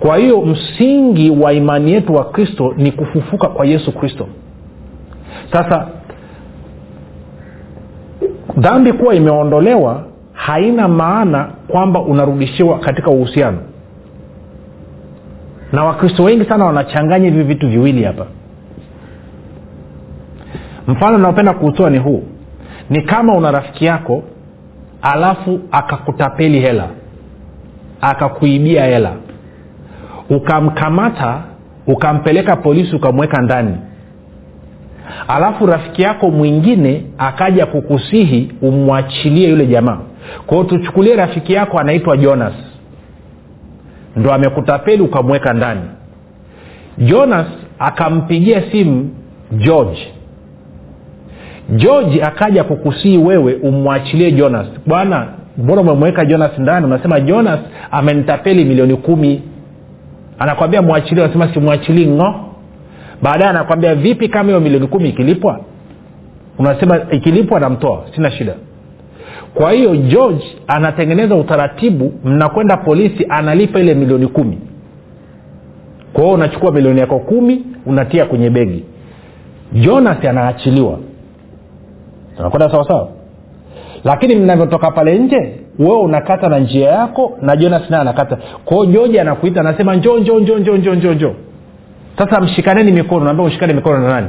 Kwa 0.00 0.16
hiyo 0.16 0.40
msingi 0.40 1.30
wa 1.30 1.52
imani 1.52 1.92
yetu 1.92 2.14
wa 2.14 2.24
kristo 2.24 2.74
ni 2.76 2.92
kufufuka 2.92 3.48
kwa 3.48 3.66
yesu 3.66 3.92
kristo. 3.92 4.26
Sasa 5.52 5.88
dhambi 8.56 8.92
kuwa 8.92 9.14
imeondolewa 9.14 10.04
haina 10.32 10.88
maana 10.88 11.48
kwamba 11.68 12.00
unarudishiwa 12.00 12.78
katika 12.78 13.10
uhusiano 13.10 13.58
na 15.76 15.84
wakristo 15.84 16.24
wengi 16.24 16.44
sana 16.44 16.64
wanachanganya 16.64 17.24
hivi 17.24 17.42
vitu 17.42 17.68
viwili 17.68 18.04
hapa. 18.04 18.26
Mfano 20.88 21.18
naopenda 21.18 21.54
kuutoa 21.54 21.90
ni 21.90 21.98
huu. 21.98 22.22
Ni 22.90 23.02
kama 23.02 23.34
una 23.34 23.50
rafiki 23.50 23.84
yako 23.84 24.22
alafu 25.02 25.60
akakutapeli 25.72 26.60
hela 26.60 26.88
akakuibia 28.00 28.84
hela 28.84 29.12
ukamkamata 30.30 31.42
ukampeleka 31.86 32.56
polisi 32.56 32.96
ukamweka 32.96 33.42
ndani. 33.42 33.76
Alafu 35.28 35.66
rafiki 35.66 36.02
yako 36.02 36.30
mwingine 36.30 37.04
akaja 37.18 37.66
kukusihi 37.66 38.52
umwachilie 38.62 39.48
yule 39.48 39.66
jamaa. 39.66 39.98
Kwao 40.46 40.64
tuchukulie 40.64 41.16
rafiki 41.16 41.52
yako 41.52 41.78
anaitwa 41.78 42.16
jonas 42.16 42.54
ndo 44.16 44.32
amekutapeli 44.32 45.02
ukamweka 45.02 45.52
ndani. 45.52 45.80
Jonas 46.98 47.46
akampigia 47.78 48.62
simu 48.70 49.10
george. 49.52 50.08
George 51.70 52.24
akaja 52.24 52.64
kukusii 52.64 53.18
wewe 53.18 53.54
umwachilie 53.54 54.32
jonas. 54.32 54.66
Bwana 54.86 55.26
mbona 55.58 55.80
umemweka 55.80 56.24
jonas 56.24 56.58
ndani? 56.58 56.86
Unasema 56.86 57.20
jonas 57.20 57.60
amenitapeli 57.90 58.64
milioni 58.64 58.96
kumi. 58.96 59.42
Anakwambia 60.38 60.82
mwachilie 60.82 61.24
unasema 61.24 61.54
simwachilii 61.54 62.06
ng'o. 62.06 62.34
Baadaye 63.22 63.50
anakwambia 63.50 63.94
vipi 63.94 64.28
kama 64.28 64.48
hiyo 64.48 64.60
milioni 64.60 64.86
kumi 64.86 65.08
ikilipwa? 65.08 65.60
Unasema 66.58 67.00
ikilipwa 67.10 67.60
namtoa 67.60 68.02
sina 68.14 68.30
shida 68.30 68.54
kwa 69.56 69.72
hiyo 69.72 69.96
george 69.96 70.44
anatengeneza 70.66 71.34
utaratibu 71.34 72.12
mnakwenda 72.24 72.76
polisi 72.76 73.26
analipa 73.28 73.80
ile 73.80 73.94
milioni 73.94 74.26
kumi. 74.26 74.58
Kwa 76.12 76.32
unachukua 76.32 76.72
milioni 76.72 77.00
yako 77.00 77.18
kumi 77.18 77.64
unatia 77.86 78.24
kwenye 78.24 78.50
begi. 78.50 78.84
Jonas 79.72 80.24
anaachiliwa. 80.24 80.98
Unakwenda 82.38 82.70
sawasawa 82.70 83.08
lakini 84.04 84.34
mnavyotoka 84.36 84.90
pale 84.90 85.18
nje 85.18 85.54
wewe 85.78 85.98
unakata 86.00 86.48
na 86.48 86.58
njia 86.58 86.88
yako 86.90 87.38
na 87.42 87.56
jonas 87.56 87.90
naye 87.90 88.00
anakata. 88.00 88.38
Kwao 88.64 88.86
joji 88.86 89.18
anakuita 89.18 89.60
anasema 89.60 89.94
njo 89.96 90.18
njo 90.18 90.38
njo 90.40 90.58
njo 90.58 90.76
njo 90.94 91.14
njo 91.14 91.34
sasa 92.18 92.40
mshikaneni 92.40 92.92
mikono 92.92 93.24
naambia 93.24 93.46
ushikane 93.46 93.72
mikono 93.72 93.98
na 93.98 94.08
nani 94.08 94.26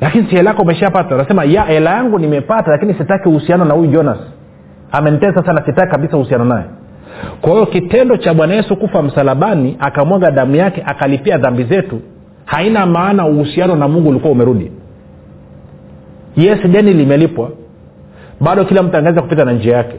lakini 0.00 0.24
si 0.30 0.36
hela 0.36 0.50
yako 0.50 0.62
umeshapata. 0.62 1.14
Unasema 1.14 1.44
ya 1.44 1.62
hela 1.62 1.90
yangu 1.90 2.18
nimepata 2.18 2.70
lakini 2.70 2.94
sitaki 2.94 3.28
uhusiano 3.28 3.64
na 3.64 3.74
huyu 3.74 3.90
jonas. 3.90 4.18
Amenitesa 4.92 5.44
sana 5.46 5.62
sitaki 5.66 5.90
kabisa 5.90 6.16
uhusiano 6.16 6.44
naye. 6.44 6.64
Kwa 7.40 7.52
hiyo 7.52 7.66
kitendo 7.66 8.16
cha 8.16 8.34
bwana 8.34 8.54
yesu 8.54 8.76
kufa 8.76 9.02
msalabani 9.02 9.76
akamwaga 9.80 10.30
damu 10.30 10.56
yake 10.56 10.82
akalipia 10.86 11.38
dhambi 11.38 11.64
zetu 11.64 12.00
haina 12.44 12.86
maana 12.86 13.26
uhusiano 13.26 13.76
na 13.76 13.88
mungu 13.88 14.08
ulikuwa 14.08 14.32
umerudi. 14.32 14.72
Yes 16.36 16.58
deni 16.68 16.92
limelipwa. 16.92 17.50
Bado 18.40 18.64
kila 18.64 18.82
mtu 18.82 18.96
angeweza 18.96 19.22
kupita 19.22 19.44
na 19.44 19.52
njia 19.52 19.76
yake. 19.76 19.96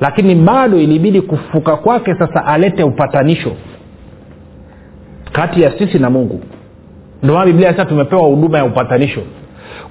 Lakini 0.00 0.34
bado 0.34 0.78
ilibidi 0.78 1.20
kufuka 1.20 1.76
kwake 1.76 2.14
sasa 2.14 2.44
alete 2.46 2.82
upatanisho 2.82 3.52
kati 5.32 5.62
ya 5.62 5.78
sisi 5.78 5.98
na 5.98 6.10
mungu 6.10 6.40
ndio 7.22 7.34
maana 7.34 7.46
biblia 7.46 7.70
sasa 7.70 7.84
tumepewa 7.84 8.22
huduma 8.22 8.58
ya 8.58 8.64
upatanisho. 8.64 9.20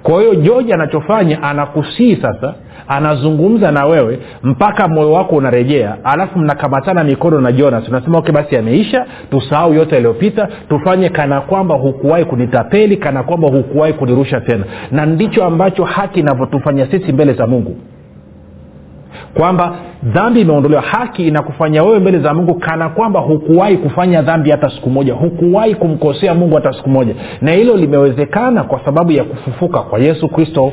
Kwa 0.03 0.21
hiyo 0.21 0.35
joji 0.35 0.73
anachofanya 0.73 1.43
anakusii 1.43 2.15
sasa 2.15 2.53
anazungumza 2.87 3.71
na 3.71 3.85
wewe 3.85 4.19
mpaka 4.43 4.87
moyo 4.87 5.11
wako 5.11 5.35
unarejea 5.35 5.97
alafu 6.03 6.39
mnakamatana 6.39 7.03
mikono 7.03 7.41
na 7.41 7.51
jonas. 7.51 7.87
Unasema 7.89 8.17
okay 8.17 8.33
basi 8.33 8.57
ameisha 8.57 9.05
tusahau 9.31 9.73
yote 9.73 9.95
yaliyopita 9.95 10.47
tufanye 10.69 11.09
kana 11.09 11.41
kwamba 11.41 11.75
hukuwahi 11.75 12.25
kunitapeli 12.25 12.97
kana 12.97 13.23
kwamba 13.23 13.47
hukuwahi 13.47 13.93
kunirusha 13.93 14.41
tena. 14.41 14.63
Na 14.91 15.05
ndicho 15.05 15.43
ambacho 15.45 15.83
haki 15.83 16.19
inavyotufanya 16.19 16.91
sisi 16.91 17.11
mbele 17.13 17.33
za 17.33 17.47
mungu 17.47 17.75
kwamba 19.33 19.75
dhambi 20.03 20.41
imeondolewa. 20.41 20.81
Haki 20.81 21.27
inakufanya 21.27 21.83
wewe 21.83 21.99
mbele 21.99 22.19
za 22.19 22.33
mungu 22.33 22.55
kana 22.55 22.89
kwamba 22.89 23.19
hukuwahi 23.19 23.77
kufanya 23.77 24.21
dhambi 24.21 24.51
hata 24.51 24.69
siku 24.69 24.89
moja. 24.89 25.13
Hukuwahi 25.13 25.75
kumkosea 25.75 26.33
mungu 26.33 26.55
hata 26.55 26.73
siku 26.73 26.89
moja. 26.89 27.15
Na 27.41 27.51
hilo 27.51 27.75
limewezekana 27.77 28.63
kwa 28.63 28.85
sababu 28.85 29.11
ya 29.11 29.23
kufufuka 29.23 29.79
kwa 29.79 29.99
yesu 29.99 30.27
kristo. 30.29 30.71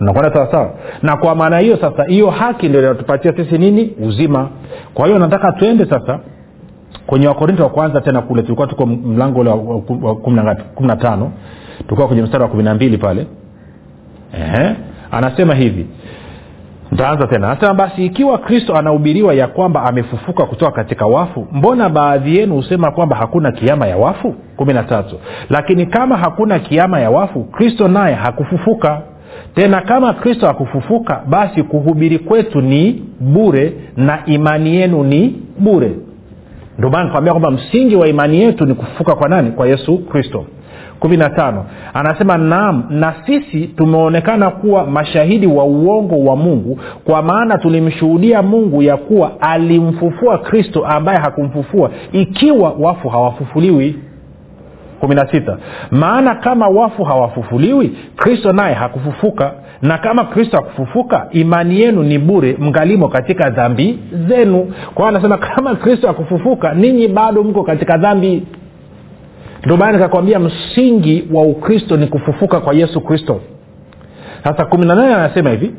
Nakwenda 0.00 0.32
sawasawa 0.32 0.70
na 1.02 1.16
kwa 1.16 1.34
maana 1.34 1.58
hiyo 1.58 1.76
sasa 1.76 2.04
hiyo 2.04 2.30
haki 2.30 2.68
ndio 2.68 2.80
inatupatia 2.80 3.32
sisi 3.36 3.58
nini? 3.58 3.92
Uzima. 4.06 4.48
Kwa 4.94 5.06
hiyo 5.06 5.18
nataka 5.18 5.52
tuende 5.52 5.86
sasa 5.86 6.18
kwenye 7.06 7.28
wakorinto 7.28 7.62
wa 7.62 7.68
kwanza 7.70 8.00
tena 8.00 8.22
kule. 8.22 8.42
Tulikuwa 8.42 8.66
tuko 8.66 8.86
mlango 8.86 9.40
ule 9.40 9.50
wa 9.50 10.14
kumi 10.74 10.86
na 10.86 10.96
tano. 10.96 11.32
Tulikuwa 11.78 12.06
kwenye 12.08 12.22
mstari 12.22 12.42
wa 12.42 12.48
kumi 12.48 12.62
na 12.62 12.74
mbili 12.74 12.98
pale. 12.98 13.26
Ehe. 14.34 14.74
anasema 15.10 15.54
hivi 15.54 15.86
ntaanza 16.92 17.26
tena. 17.26 17.50
Anasema 17.50 17.74
basi 17.74 18.06
ikiwa 18.06 18.38
kristo 18.38 18.76
anahubiriwa 18.76 19.34
ya 19.34 19.46
kwamba 19.46 19.82
amefufuka 19.82 20.46
kutoka 20.46 20.72
katika 20.72 21.06
wafu 21.06 21.46
mbona 21.52 21.88
baadhi 21.88 22.36
yenu 22.36 22.54
husema 22.54 22.90
kwamba 22.90 23.16
hakuna 23.16 23.52
kiama 23.52 23.86
ya 23.86 23.96
wafu? 23.96 24.34
Kumi 24.56 24.72
na 24.74 24.82
tatu. 24.82 25.16
Lakini 25.50 25.86
kama 25.86 26.16
hakuna 26.16 26.58
kiama 26.58 27.00
ya 27.00 27.10
wafu 27.10 27.44
kristo 27.44 27.88
naye 27.88 28.14
hakufufuka. 28.14 29.00
Tena 29.54 29.80
kama 29.80 30.12
kristo 30.12 30.46
hakufufuka 30.46 31.22
basi 31.26 31.62
kuhubiri 31.62 32.18
kwetu 32.18 32.60
ni 32.60 33.02
bure 33.20 33.72
na 33.96 34.18
imani 34.26 34.74
yenu 34.76 35.04
ni 35.04 35.42
bure. 35.58 35.92
Ndio 36.78 36.90
maana 36.90 37.10
kwamba 37.30 37.50
msingi 37.50 37.96
wa 37.96 38.08
imani 38.08 38.40
yetu 38.40 38.66
ni 38.66 38.74
kufufuka 38.74 39.14
kwa 39.14 39.28
nani? 39.28 39.50
Kwa 39.50 39.68
yesu 39.68 39.98
kristo 39.98 40.44
kumi 41.00 41.16
na 41.16 41.30
tano. 41.30 41.64
Anasema 41.94 42.38
naam 42.38 42.82
na 42.90 43.14
sisi 43.26 43.66
tumeonekana 43.66 44.50
kuwa 44.50 44.86
mashahidi 44.86 45.46
wa 45.46 45.64
uongo 45.64 46.24
wa 46.24 46.36
mungu 46.36 46.78
kwa 47.04 47.22
maana 47.22 47.58
tulimshuhudia 47.58 48.42
mungu 48.42 48.82
ya 48.82 48.96
kuwa 48.96 49.40
alimfufua 49.40 50.38
kristo 50.38 50.86
ambaye 50.86 51.18
hakumfufua 51.18 51.90
ikiwa 52.12 52.74
wafu 52.78 53.08
hawafufuliwi. 53.08 53.98
kumi 55.00 55.14
na 55.14 55.26
sita. 55.30 55.58
Maana 55.90 56.34
kama 56.34 56.68
wafu 56.68 57.04
hawafufuliwi 57.04 57.96
kristo 58.16 58.52
naye 58.52 58.74
hakufufuka. 58.74 59.52
Na 59.82 59.98
kama 59.98 60.24
kristo 60.24 60.56
hakufufuka 60.56 61.26
imani 61.30 61.80
yenu 61.80 62.02
ni 62.02 62.18
bure 62.18 62.56
mngalimo 62.60 63.08
katika 63.08 63.50
dhambi 63.50 63.98
zenu. 64.28 64.72
Kwa 64.94 65.04
hiyo 65.04 65.08
anasema 65.08 65.38
kama 65.38 65.74
kristo 65.74 66.06
hakufufuka 66.06 66.74
ninyi 66.74 67.08
bado 67.08 67.42
mko 67.42 67.62
katika 67.62 67.96
dhambi 67.96 68.42
ndio 69.64 69.76
maana 69.76 69.92
nikakwambia 69.92 70.38
msingi 70.38 71.24
wa 71.32 71.42
ukristo 71.42 71.96
ni 71.96 72.06
kufufuka 72.06 72.60
kwa 72.60 72.74
yesu 72.74 73.00
kristo. 73.00 73.40
Sasa 74.44 74.64
kumi 74.64 74.86
na 74.86 74.94
nane 74.94 75.14
anasema 75.14 75.50
hivi 75.50 75.74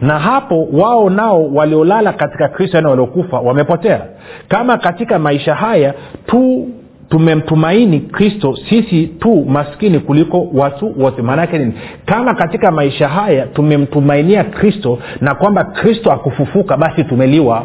na 0.00 0.18
hapo 0.18 0.68
wao 0.72 1.10
nao 1.10 1.48
waliolala 1.54 2.12
katika 2.12 2.48
kristo 2.48 2.76
yani 2.76 2.88
waliokufa 2.88 3.40
wamepotea. 3.40 4.00
Kama 4.48 4.78
katika 4.78 5.18
maisha 5.18 5.54
haya 5.54 5.94
tu 6.26 6.68
tumemtumaini 7.08 8.00
kristo 8.00 8.56
sisi 8.68 9.06
tu 9.06 9.44
maskini 9.48 9.98
kuliko 9.98 10.48
watu 10.54 11.02
wote. 11.02 11.22
Maanaake 11.22 11.58
nini? 11.58 11.72
Kama 12.06 12.34
katika 12.34 12.70
maisha 12.70 13.08
haya 13.08 13.46
tumemtumainia 13.46 14.44
kristo 14.44 14.98
na 15.20 15.34
kwamba 15.34 15.64
kristo 15.64 16.12
akufufuka 16.12 16.76
basi 16.76 17.04
tumeliwa 17.04 17.64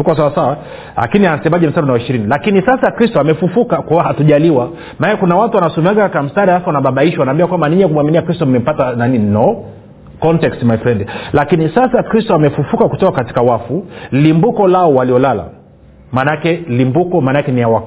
tuko 0.00 0.14
sawasawa 0.16 0.56
lakini 0.96 1.26
anasemaje 1.26 1.66
mstari 1.68 1.86
na 1.86 1.96
ishirini? 1.96 2.26
Lakini 2.26 2.62
sasa 2.62 2.90
kristo 2.90 3.20
amefufuka 3.20 3.76
kwa 3.82 4.02
hatujaliwa. 4.02 4.68
Maana 4.98 5.16
kuna 5.16 5.36
watu 5.36 5.56
wanasomeaga 5.56 6.02
katika 6.02 6.22
mstari 6.22 6.50
alafu 6.50 6.66
wanababaishwa 6.66 7.20
wanaambia 7.20 7.46
kwamba 7.46 7.68
ninyi 7.68 7.86
kumwaminia 7.86 8.22
kristo 8.22 8.46
mmepata 8.46 8.96
nani? 8.96 9.18
No. 9.18 9.56
Context 10.20 10.62
my 10.62 10.76
friend. 10.76 11.06
Lakini 11.32 11.68
sasa 11.68 12.02
kristo 12.02 12.34
amefufuka 12.34 12.88
kutoka 12.88 13.12
katika 13.12 13.42
wafu 13.42 13.86
limbuko 14.12 14.68
lao 14.68 14.94
waliolala. 14.94 15.44
Maanake 16.12 16.64
limbuko 16.68 17.20
maanake 17.20 17.52
ni 17.52 17.60
ya 17.60 17.68
wa 17.68 17.80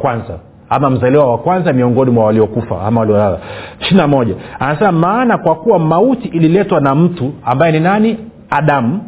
ama 0.70 0.90
mzaliwa 0.90 1.32
wa 1.32 1.38
kwanza 1.38 1.74
miongoni 1.74 2.12
mwa 2.12 2.26
waliokufa 2.26 2.82
ama 2.82 3.00
waliolala. 3.00 3.38
Ishirina 3.80 4.08
moja. 4.08 4.36
Anasema 4.60 4.92
maana 4.92 5.38
kwa 5.38 5.56
kuwa 5.56 5.80
mauti 5.80 6.28
ililetwa 6.28 6.82
na 6.82 6.96
mtu 6.96 7.34
ambaye 7.46 7.72
ni 7.72 7.80
nani? 7.80 8.18
Adamu 8.50 9.02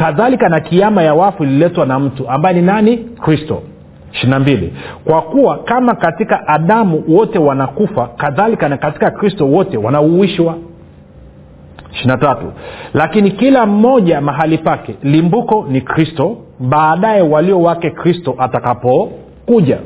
kadhalika 0.00 0.48
na 0.48 0.60
kiama 0.60 1.02
ya 1.02 1.14
wafu 1.14 1.44
ililetwa 1.44 1.86
na 1.86 1.98
mtu 1.98 2.28
ambaye 2.30 2.54
ni 2.56 2.62
nani? 2.62 2.96
Kristo. 2.96 3.62
Ishirinambili 4.12 4.72
kwa 5.04 5.22
kuwa 5.22 5.58
kama 5.58 5.94
katika 5.94 6.48
adamu 6.48 7.04
wote 7.08 7.38
wanakufa 7.38 8.06
kadhalika 8.16 8.68
na 8.68 8.76
katika 8.76 9.10
kristo 9.10 9.46
wote 9.46 9.76
wanauishwa. 9.76 10.56
Ishirina 11.92 12.16
tatu. 12.16 12.52
Lakini 12.94 13.30
kila 13.30 13.66
mmoja 13.66 14.20
mahali 14.20 14.58
pake 14.58 14.94
limbuko 15.02 15.66
ni 15.70 15.80
kristo 15.80 16.36
baadaye 16.60 17.22
walio 17.22 17.60
wake 17.62 17.90
kristo 17.90 18.34
atakapokuja. 18.38 19.78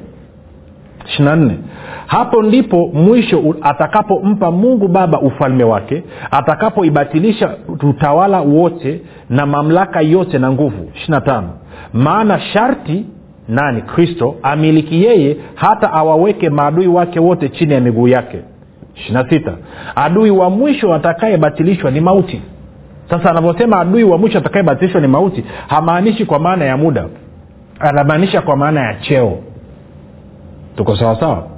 Ishirina 1.07 1.37
nne 1.37 1.59
hapo 2.07 2.43
ndipo 2.43 2.91
mwisho 2.95 3.55
atakapompa 3.63 4.51
mungu 4.51 4.89
baba 4.89 5.21
ufalme 5.21 5.65
wake 5.65 6.03
atakapoibatilisha 6.31 7.51
utawala 7.69 8.41
wote 8.41 9.01
na 9.31 9.47
mamlaka 9.47 10.01
yote 10.01 10.39
na 10.39 10.53
nguvu. 10.53 10.91
5 11.09 11.43
maana 11.93 12.41
sharti 12.41 13.07
nani? 13.49 13.83
Kristo 13.83 14.35
amiliki 14.43 15.05
yeye 15.05 15.37
hata 15.55 15.93
awaweke 15.93 16.51
maadui 16.51 16.87
wake 16.87 17.21
wote 17.21 17.49
chini 17.49 17.73
ya 17.73 17.81
miguu 17.81 18.09
yake. 18.09 18.39
Ishirina 18.97 19.29
sita. 19.31 19.53
Adui 19.95 20.31
wa 20.31 20.51
mwisho 20.51 20.95
atakayebatilishwa 20.95 21.91
ni 21.91 22.01
mauti. 22.01 22.43
Sasa 23.11 23.31
anavyosema 23.31 23.81
adui 23.81 24.05
wa 24.05 24.19
mwisho 24.19 24.39
atakayebatilishwa 24.39 25.01
ni 25.01 25.07
mauti 25.07 25.45
hamaanishi 25.69 26.25
kwa 26.25 26.39
maana 26.39 26.65
ya 26.65 26.77
muda. 26.77 27.05
Anamaanisha 27.81 28.41
kwa 28.43 28.57
maana 28.57 28.81
ya 28.81 28.95
cheo. 28.95 29.39
Tuko 30.77 30.97
sawasawa 30.97 31.54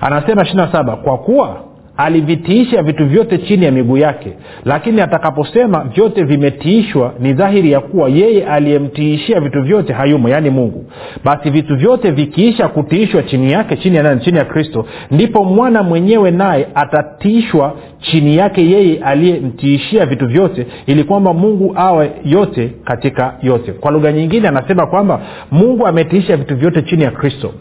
anasema 0.00 0.42
ishirina 0.42 0.72
saba 0.72 0.96
kwa 0.96 1.18
kuwa 1.18 1.56
alivitiisha 1.96 2.82
vitu 2.82 3.06
vyote 3.06 3.38
chini 3.38 3.64
ya 3.64 3.72
miguu 3.72 3.96
yake 3.96 4.32
lakini 4.64 5.00
atakaposema 5.00 5.84
vyote 5.84 6.24
vimetiishwa 6.24 7.14
ni 7.20 7.32
dhahiri 7.32 7.72
ya 7.72 7.80
kuwa 7.80 8.08
yeye 8.08 8.46
aliyemtiishia 8.46 9.40
vitu 9.40 9.62
vyote 9.62 9.92
hayumo 9.92 10.28
yaani 10.28 10.50
mungu. 10.50 10.84
Basi 11.24 11.50
vitu 11.50 11.76
vyote 11.76 12.10
vikiisha 12.10 12.68
kutiishwa 12.68 13.22
chini 13.22 13.52
yake 13.52 13.76
chini 13.76 13.96
ya 13.96 14.02
nani? 14.02 14.20
Chini 14.20 14.38
ya 14.38 14.44
kristo 14.44 14.86
ndipo 15.10 15.44
mwana 15.44 15.82
mwenyewe 15.82 16.30
naye 16.30 16.68
atatiishwa 16.74 17.74
chini 18.00 18.36
yake 18.36 18.70
yeye 18.70 18.98
aliyemtiishia 19.04 20.06
vitu 20.06 20.26
vyote 20.26 20.66
ili 20.86 21.04
kwamba 21.04 21.32
mungu 21.32 21.72
awe 21.76 22.10
yote 22.24 22.72
katika 22.84 23.34
yote. 23.42 23.72
Kwa 23.72 23.90
lugha 23.90 24.12
nyingine 24.12 24.48
anasema 24.48 24.86
kwamba 24.86 25.20
mungu 25.50 25.86
ametiisha 25.86 26.36
vitu 26.36 26.56
vyote 26.56 26.82
chini 26.82 27.02
ya 27.02 27.10
kristo 27.10 27.52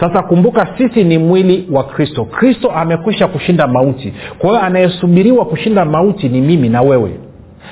sasa 0.00 0.22
kumbuka 0.22 0.68
sisi 0.78 1.04
ni 1.04 1.18
mwili 1.18 1.68
wa 1.72 1.84
kristo. 1.84 2.24
Kristo 2.24 2.70
amekwisha 2.70 3.26
kushinda 3.28 3.66
mauti. 3.66 4.14
Kwa 4.38 4.50
hiyo 4.50 4.62
anayesubiriwa 4.62 5.44
kushinda 5.44 5.84
mauti 5.84 6.28
ni 6.28 6.40
mimi 6.40 6.68
na 6.68 6.82
wewe. 6.82 7.20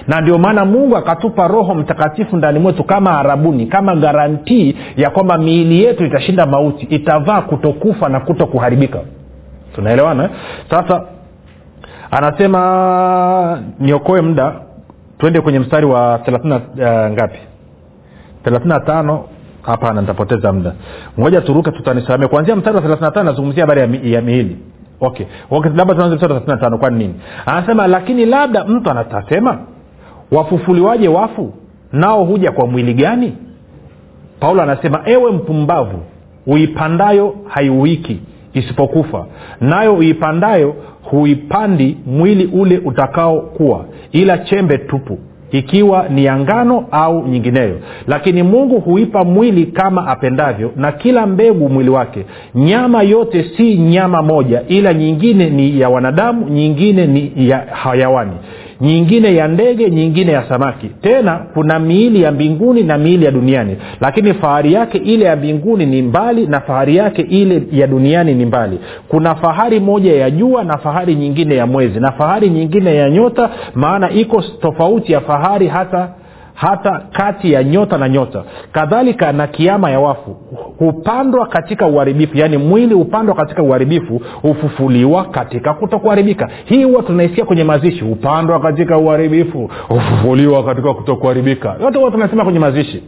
Na 0.08 0.20
ndio 0.20 0.38
maana 0.38 0.64
mungu 0.64 0.96
akatupa 0.96 1.48
roho 1.48 1.74
mtakatifu 1.74 2.36
ndani 2.36 2.58
mwetu 2.58 2.84
kama 2.84 3.18
arabuni 3.18 3.66
kama 3.66 3.96
garantii 3.96 4.76
ya 4.96 5.10
kwamba 5.10 5.38
miili 5.38 5.84
yetu 5.84 6.04
itashinda 6.04 6.46
mauti 6.46 6.86
itavaa 6.86 7.40
kutokufa 7.40 8.08
na 8.08 8.20
kuto 8.20 8.46
kuharibika 8.46 9.00
tunaelewana 9.74 10.30
sasa 10.70 11.02
anasema 12.10 13.62
niokoe 13.80 14.20
muda 14.20 14.52
twende 15.18 15.40
kwenye 15.40 15.58
mstari 15.58 15.86
wa 15.86 16.18
thelathini 16.24 16.54
uh, 16.54 16.60
ngapi? 17.10 17.38
thelathini 18.44 18.68
na 18.74 18.80
tano 18.80 19.24
hapana 19.66 20.00
nitapoteza 20.00 20.52
muda. 20.52 20.72
Ngoja 21.20 21.40
turuke 21.40 21.70
tutanisamia 21.70 22.28
kuanzia 22.28 22.56
mstari 22.56 22.76
wa 22.76 22.82
thelathini 22.82 23.24
nazungumzia 23.24 23.62
habari 23.62 23.80
ya, 23.80 23.86
mi, 23.86 24.12
ya 24.12 24.20
miili. 24.22 24.56
Okay. 25.00 25.26
Okay 25.50 25.72
labda 25.76 25.94
tuanze 25.94 26.14
mstari 26.14 26.32
wa 26.34 26.40
35 26.40 26.78
kwani 26.78 26.98
nini? 26.98 27.14
Anasema 27.46 27.86
lakini 27.86 28.26
labda 28.26 28.64
mtu 28.64 28.90
anatasema 28.90 29.58
wafufuliwaje 30.32 31.08
wafu? 31.08 31.54
Nao 31.92 32.24
huja 32.24 32.52
kwa 32.52 32.66
mwili 32.66 32.94
gani? 32.94 33.36
Paulo 34.40 34.62
anasema 34.62 35.00
ewe 35.04 35.32
mpumbavu 35.32 36.00
uipandayo 36.46 37.34
haiuiki 37.48 38.20
isipokufa. 38.52 39.26
Nayo 39.60 39.94
uipandayo 39.94 40.74
huipandi 41.02 41.98
mwili 42.06 42.46
ule 42.46 42.78
utakaokuwa 42.78 43.84
ila 44.12 44.38
chembe 44.38 44.78
tupu 44.78 45.18
ikiwa 45.58 46.08
ni 46.08 46.24
ya 46.24 46.38
ngano 46.38 46.84
au 46.90 47.26
nyingineyo. 47.28 47.80
Lakini 48.06 48.42
mungu 48.42 48.80
huipa 48.80 49.24
mwili 49.24 49.66
kama 49.66 50.06
apendavyo 50.06 50.72
na 50.76 50.92
kila 50.92 51.26
mbegu 51.26 51.68
mwili 51.68 51.90
wake. 51.90 52.24
Nyama 52.54 53.02
yote 53.02 53.44
si 53.56 53.76
nyama 53.78 54.22
moja 54.22 54.62
ila 54.68 54.94
nyingine 54.94 55.50
ni 55.50 55.80
ya 55.80 55.88
wanadamu 55.88 56.48
nyingine 56.48 57.06
ni 57.06 57.32
ya 57.48 57.58
hayawani 57.58 58.32
nyingine 58.80 59.34
ya 59.34 59.48
ndege 59.48 59.90
nyingine 59.90 60.32
ya 60.32 60.48
samaki. 60.48 60.88
Tena 60.88 61.40
kuna 61.54 61.78
miili 61.78 62.22
ya 62.22 62.32
mbinguni 62.32 62.82
na 62.82 62.98
miili 62.98 63.24
ya 63.24 63.30
duniani. 63.30 63.76
Lakini 64.00 64.34
fahari 64.34 64.72
yake 64.72 64.98
ile 64.98 65.24
ya 65.24 65.36
mbinguni 65.36 65.86
ni 65.86 66.02
mbali 66.02 66.46
na 66.46 66.60
fahari 66.60 66.96
yake 66.96 67.22
ile 67.22 67.62
ya 67.72 67.86
duniani 67.86 68.34
ni 68.34 68.46
mbali. 68.46 68.78
Kuna 69.08 69.34
fahari 69.34 69.80
moja 69.80 70.12
ya 70.14 70.30
jua 70.30 70.64
na 70.64 70.78
fahari 70.78 71.14
nyingine 71.14 71.54
ya 71.56 71.66
mwezi. 71.66 72.00
Na 72.00 72.12
fahari 72.12 72.50
nyingine 72.50 72.94
ya 72.94 73.10
nyota 73.10 73.50
maana 73.74 74.10
iko 74.10 74.42
tofauti 74.60 75.12
ya 75.12 75.20
fahari 75.20 75.66
hata 75.68 76.08
hata 76.54 77.02
kati 77.12 77.52
ya 77.52 77.64
nyota 77.64 77.98
na 77.98 78.08
nyota. 78.08 78.44
Kadhalika 78.72 79.32
na 79.32 79.46
kiama 79.46 79.90
ya 79.90 80.00
wafu. 80.00 80.36
Hupandwa 80.78 81.46
katika 81.46 81.86
uharibifu 81.86 82.36
yaani 82.36 82.56
mwili 82.56 82.94
hupandwa 82.94 83.34
katika 83.34 83.62
uharibifu 83.62 84.20
hufufuliwa 84.42 85.24
katika 85.24 85.74
kutokuharibika. 85.74 86.48
Hii 86.64 86.84
huwa 86.84 87.02
tunaisikia 87.02 87.44
kwenye 87.44 87.64
mazishi 87.64 88.04
hupandwa 88.04 88.60
katika 88.60 88.98
uharibifu 88.98 89.70
hufufuliwa 89.88 90.64
katika 90.64 90.94
kutokuharibika. 90.94 91.76
Yote 91.82 91.98
huwa 91.98 92.10
tunasema 92.10 92.44
kwenye 92.44 92.58
mazishi 92.58 93.02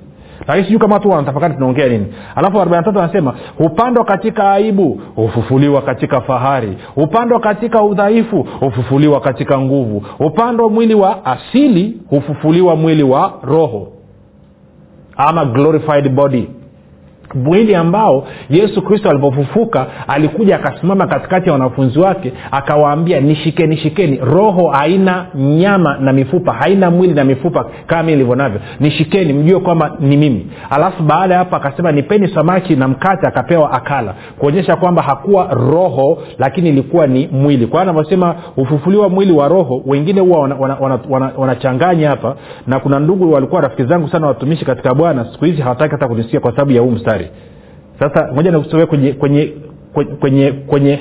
lakini 0.49 0.65
sijui 0.65 0.81
kama 0.81 0.95
watu 0.95 1.11
wanatafakari 1.11 1.55
tunaongea 1.55 1.89
nini. 1.89 2.07
Alafu 2.35 2.61
arobaini 2.61 2.85
tatu 2.85 3.01
anasema 3.01 3.35
hupandwa 3.59 4.05
katika 4.05 4.53
aibu 4.53 5.01
hufufuliwa 5.17 5.83
katika 5.83 6.21
fahari. 6.21 6.77
Hupandwa 6.95 7.41
katika 7.41 7.83
udhaifu 7.83 8.47
hufufuliwa 8.61 9.21
katika 9.21 9.61
nguvu. 9.61 10.03
Hupandwa 10.19 10.71
mwili 10.71 10.95
wa 10.95 11.25
asili 11.27 11.97
hufufuliwa 12.11 12.77
mwili 12.77 13.03
wa 13.03 13.33
roho. 13.43 13.89
Ama 15.17 15.45
glorified 15.45 16.09
body 16.09 16.49
mwili 17.37 17.75
ambao 17.75 18.27
yesu 18.51 18.83
kristo 18.83 19.11
alipofufuka 19.11 19.87
alikuja 20.09 20.57
akasimama 20.57 21.07
katikati 21.07 21.47
ya 21.47 21.53
wanafunzi 21.53 21.99
wake 21.99 22.33
akawaambia 22.51 23.21
nishikeni. 23.21 23.77
Shikeni 23.77 24.17
roho 24.17 24.69
haina 24.69 25.27
nyama 25.35 25.97
na 26.01 26.13
mifupa 26.13 26.53
haina 26.53 26.91
mwili 26.91 27.15
na 27.15 27.25
mifupa 27.25 27.65
kama 27.87 28.03
mi 28.03 28.13
ilivyo 28.13 28.35
navyo. 28.35 28.61
Nishikeni 28.81 29.33
mjue 29.33 29.61
kwamba 29.61 29.97
ni 30.01 30.17
mimi. 30.17 30.47
Alafu 30.71 31.03
baada 31.03 31.35
ya 31.35 31.39
hapo 31.39 31.57
akasema 31.57 31.93
nipeni 31.93 32.29
samaki 32.29 32.77
na 32.77 32.89
mkate 32.89 33.27
akapewa 33.27 33.73
akala 33.73 34.15
kuonyesha 34.39 34.77
kwamba 34.77 35.03
hakuwa 35.03 35.55
roho 35.55 36.19
lakini 36.39 36.69
ilikuwa 36.69 37.07
ni 37.07 37.29
mwili. 37.33 37.67
Kwa 37.67 37.81
hiyo 37.81 37.91
anavyosema 37.93 38.35
ufufuliwa 38.57 39.09
mwili 39.09 39.33
wa 39.33 39.49
roho 39.49 39.83
wengine 39.87 40.21
huwa 40.21 40.39
wanachanganya 40.41 40.71
wana, 40.77 40.77
wana, 40.81 40.99
wana, 41.09 41.33
wana 41.37 42.09
hapa. 42.09 42.37
Na 42.67 42.81
kuna 42.81 43.01
ndugu 43.01 43.33
walikuwa 43.33 43.61
rafiki 43.61 43.85
zangu 43.85 44.09
sana 44.09 44.27
watumishi 44.27 44.65
katika 44.65 44.95
bwana 44.95 45.27
siku 45.33 45.45
hizi 45.45 45.63
hawataki 45.63 45.91
hata 45.93 46.09
kunisikia 46.09 46.41
kwa 46.41 46.51
sababu 46.51 46.73
ya 46.73 46.81
huu 46.81 46.91
mstari 46.91 47.26
sasa 47.99 48.33
moja 48.33 48.51
nikusomee 48.51 48.87
kwenye 48.87 49.13
kwenye 49.13 49.53
kwenye 50.21 50.53
kwenye 50.53 50.99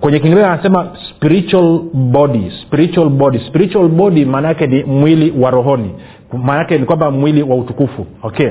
kwenye 0.00 0.18
kiingereza 0.20 0.52
anasema 0.52 0.88
spiritual 1.10 1.80
body 1.94 2.52
spiritual 2.62 3.08
body. 3.08 3.38
Spiritual 3.38 3.88
body 3.88 4.24
maana 4.24 4.48
yake 4.48 4.66
ni 4.66 4.84
mwili 4.84 5.34
wa 5.40 5.50
rohoni. 5.50 5.90
Maana 6.32 6.58
yake 6.58 6.78
ni 6.78 6.84
kwamba 6.84 7.10
mwili 7.10 7.42
wa 7.42 7.56
utukufu. 7.56 8.06
Okay. 8.22 8.50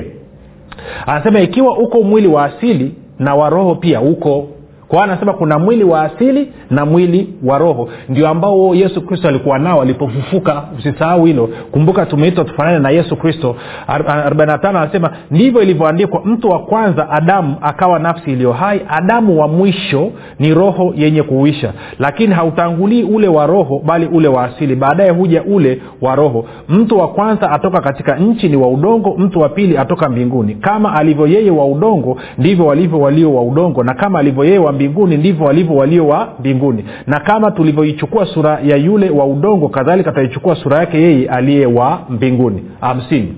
Anasema 1.06 1.40
ikiwa 1.40 1.78
uko 1.78 2.02
mwili 2.02 2.28
wa 2.28 2.44
asili 2.44 2.94
na 3.18 3.34
wa 3.34 3.50
roho 3.50 3.74
pia 3.74 4.00
uko 4.00 4.48
kwa 4.88 5.04
anasema 5.04 5.32
kuna 5.32 5.58
mwili 5.58 5.84
wa 5.84 6.02
asili 6.02 6.52
na 6.70 6.86
mwili 6.86 7.34
wa 7.44 7.58
roho. 7.58 7.88
Ndio 8.08 8.28
ambao 8.28 8.74
yesu 8.74 9.00
kristo 9.06 9.28
alikuwa 9.28 9.58
nao 9.58 9.82
alipofufuka. 9.82 10.62
Usisahau 10.78 11.24
hilo. 11.24 11.48
Kumbuka 11.72 12.06
tumeitwa 12.06 12.44
tufanane 12.44 12.78
na 12.78 12.90
yesu 12.90 13.16
kristo. 13.16 13.56
45 13.88 14.68
anasema 14.68 15.10
ndivyo 15.30 15.62
ilivyoandikwa 15.62 16.22
mtu 16.24 16.48
wa 16.50 16.58
kwanza 16.58 17.10
adamu 17.10 17.54
akawa 17.60 17.98
nafsi 17.98 18.32
iliyo 18.32 18.52
hai. 18.52 18.80
Adamu 18.88 19.40
wa 19.40 19.48
mwisho 19.48 20.10
ni 20.38 20.54
roho 20.54 20.92
yenye 20.96 21.22
kuuisha. 21.22 21.72
Lakini 21.98 22.34
hautangulii 22.34 23.02
ule 23.02 23.28
wa 23.28 23.46
roho 23.46 23.82
bali 23.86 24.06
ule 24.06 24.28
wa 24.28 24.44
asili. 24.44 24.74
Baadaye 24.76 25.10
huja 25.10 25.42
ule 25.42 25.82
wa 26.00 26.14
roho. 26.14 26.44
Mtu 26.68 26.98
wa 26.98 27.08
kwanza 27.08 27.50
atoka 27.50 27.80
katika 27.80 28.16
nchi 28.16 28.48
ni 28.48 28.56
wa 28.56 28.68
udongo 28.68 29.14
mtu 29.18 29.40
wa 29.40 29.48
pili 29.48 29.78
atoka 29.78 30.08
mbinguni. 30.08 30.54
Kama 30.54 30.94
alivyo 30.94 31.26
yeye 31.26 31.50
wa 31.50 31.66
udongo 31.66 32.16
ndivyo 32.38 32.66
walivyo 32.66 33.00
walio 33.00 33.34
wa 33.34 33.42
udongo. 33.42 33.84
Na 33.84 33.94
kama 33.94 34.18
alivyo 34.18 34.44
yeye 34.44 34.58
wa 34.58 34.72
mbinguni 34.78 35.16
ndivyo 35.16 35.46
walivyo 35.46 35.76
walio 35.76 36.06
wa 36.06 36.28
mbinguni. 36.40 36.84
Na 37.06 37.20
kama 37.20 37.50
tulivyoichukua 37.50 38.26
sura 38.26 38.58
ya 38.64 38.76
yule 38.76 39.10
wa 39.10 39.26
udongo 39.26 39.68
kadhalika 39.68 40.10
ataichukua 40.10 40.54
sura 40.56 40.76
yake 40.78 40.98
yeye 41.02 41.28
aliye 41.28 41.66
wa 41.66 41.98
mbinguni. 42.10 42.62
Hamsini. 42.80 43.34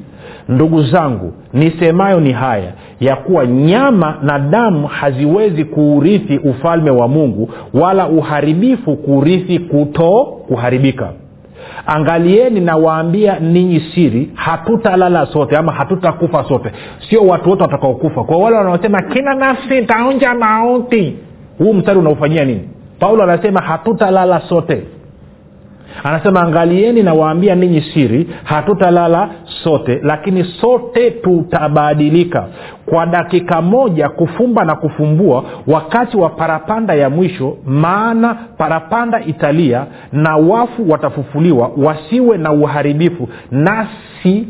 Ndugu 0.49 0.83
zangu 0.83 1.33
nisemayo 1.53 2.21
ni 2.21 2.33
haya 2.33 2.73
ya 3.01 3.17
kuwa 3.17 3.47
nyama 3.47 4.19
na 4.23 4.39
damu 4.39 4.87
haziwezi 4.87 5.65
kuurithi 5.65 6.39
ufalme 6.39 6.91
wa 6.91 7.09
mungu 7.09 7.51
wala 7.75 8.09
uharibifu 8.09 8.97
kuurithi 8.97 9.59
kuto 9.59 10.25
kuharibika 10.49 11.13
angalieni 11.87 12.61
nawaambia 12.61 13.39
ninyi 13.39 13.81
siri 13.95 14.31
hatutalala 14.35 15.27
sote 15.27 15.57
ama 15.57 15.73
hatutakufa 15.73 16.45
sote. 16.49 16.73
Sio 17.11 17.21
watu 17.27 17.51
wote 17.51 17.63
watakaokufa. 17.63 18.25
Kwa 18.25 18.37
wale 18.37 18.57
wanaosema 18.57 19.03
kila 19.03 19.35
nafsi 19.35 19.79
itaonja 19.79 20.35
mauti 20.35 21.17
huu 21.61 21.73
mstari 21.75 21.99
unaofanyia 21.99 22.45
nini? 22.45 22.69
Paulo 22.99 23.23
anasema 23.23 23.61
hatutalala 23.61 24.41
sote. 24.41 24.83
Anasema 26.05 26.41
angalieni 26.43 27.03
nawaambia 27.03 27.55
ninyi 27.55 27.81
siri 27.81 28.29
hatutalala 28.45 29.29
sote 29.65 30.01
lakini 30.03 30.45
sote 30.45 31.11
tutabadilika. 31.11 32.47
Kwa 32.87 33.07
dakika 33.07 33.63
moja 33.63 34.09
kufumba 34.09 34.65
na 34.65 34.75
kufumbua 34.77 35.45
wakati 35.67 36.17
wa 36.17 36.31
parapanda 36.31 36.95
ya 36.95 37.11
mwisho 37.11 37.57
maana 37.67 38.35
parapanda 38.35 39.21
italia 39.25 39.87
na 40.13 40.37
wafu 40.37 40.91
watafufuliwa 40.91 41.71
wasiwe 41.77 42.39
na 42.39 42.53
uharibifu 42.53 43.29
nasi 43.51 44.49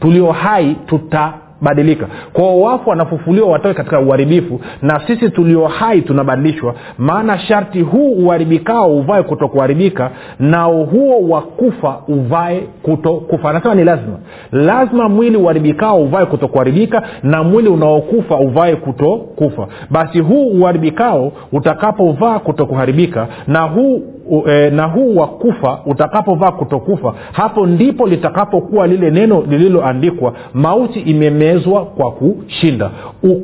tulio 0.00 0.32
hai 0.32 0.76
tuta 0.86 1.32
badilika. 1.60 2.06
Kwao 2.32 2.60
wafu 2.60 2.90
wanafufuliwa 2.90 3.48
watoke 3.50 3.74
katika 3.74 4.00
uharibifu 4.00 4.60
na 4.82 5.00
sisi 5.06 5.30
tulio 5.30 5.66
hai 5.66 6.02
tunabadilishwa. 6.02 6.74
Maana 6.98 7.38
sharti 7.38 7.80
huu 7.80 8.12
uharibikao 8.12 8.96
uvae 8.96 9.22
kuto 9.22 9.48
kuharibika 9.48 10.10
nao 10.38 10.84
huo 10.84 11.28
wa 11.28 11.42
kufa 11.42 11.96
uvae 12.08 12.60
kuto 12.82 13.12
kufa 13.14 13.50
anasema 13.50 13.74
ni 13.74 13.84
lazima. 13.84 14.18
Lazima 14.52 15.08
mwili 15.08 15.36
uharibikao 15.36 16.02
uvae 16.02 16.26
kuto 16.26 16.48
kuharibika 16.48 17.02
na 17.22 17.42
mwili 17.42 17.68
unaokufa 17.68 18.36
uvae 18.36 18.76
kuto 18.76 19.16
kufa 19.16 19.66
basi 19.90 20.20
huu 20.20 20.46
uharibikao 20.48 21.32
utakapovaa 21.52 22.38
kuto 22.38 22.66
kuharibika 22.66 23.26
na 23.46 23.60
huu 23.60 24.02
e, 24.48 24.70
na 24.70 24.84
huu 24.84 25.16
wa 25.16 25.26
kufa 25.26 25.78
utakapovaa 25.86 26.50
kutokufa 26.52 27.14
hapo 27.32 27.66
ndipo 27.66 28.06
litakapokuwa 28.08 28.86
lile 28.86 29.10
neno 29.10 29.44
lililoandikwa 29.48 30.32
mauti 30.54 31.00
imemezwa 31.00 31.84
kwa 31.84 32.12
kushinda. 32.12 32.90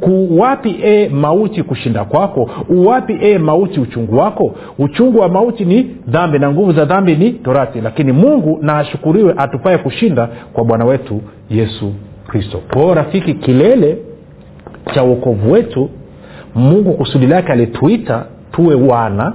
Kuwapi 0.01 0.77
e 0.85 1.09
mauti 1.09 1.63
kushinda 1.63 2.05
kwako? 2.05 2.51
Uwapi 2.69 3.19
e 3.21 3.39
mauti 3.39 3.81
uchungu 3.81 4.17
wako? 4.17 4.55
Uchungu 4.79 5.19
wa 5.19 5.29
mauti 5.29 5.65
ni 5.65 5.83
dhambi 6.09 6.39
na 6.39 6.51
nguvu 6.51 6.73
za 6.73 6.85
dhambi 6.85 7.17
ni 7.17 7.31
torati. 7.31 7.81
Lakini 7.81 8.13
mungu 8.13 8.59
na 8.63 8.79
ashukuriwe 8.79 9.35
atupaye 9.37 9.79
kushinda 9.79 10.29
kwa 10.53 10.65
bwana 10.65 10.85
wetu 10.85 11.21
yesu 11.51 11.93
kristo. 12.27 12.61
Kwao 12.73 12.95
rafiki 12.95 13.35
kilele 13.35 13.99
cha 14.95 15.03
uokovu 15.05 15.53
wetu 15.53 15.91
mungu 16.55 16.93
kusudi 16.93 17.27
lake 17.27 17.53
alituita 17.53 18.25
tuwe 18.53 18.75
wana 18.75 19.33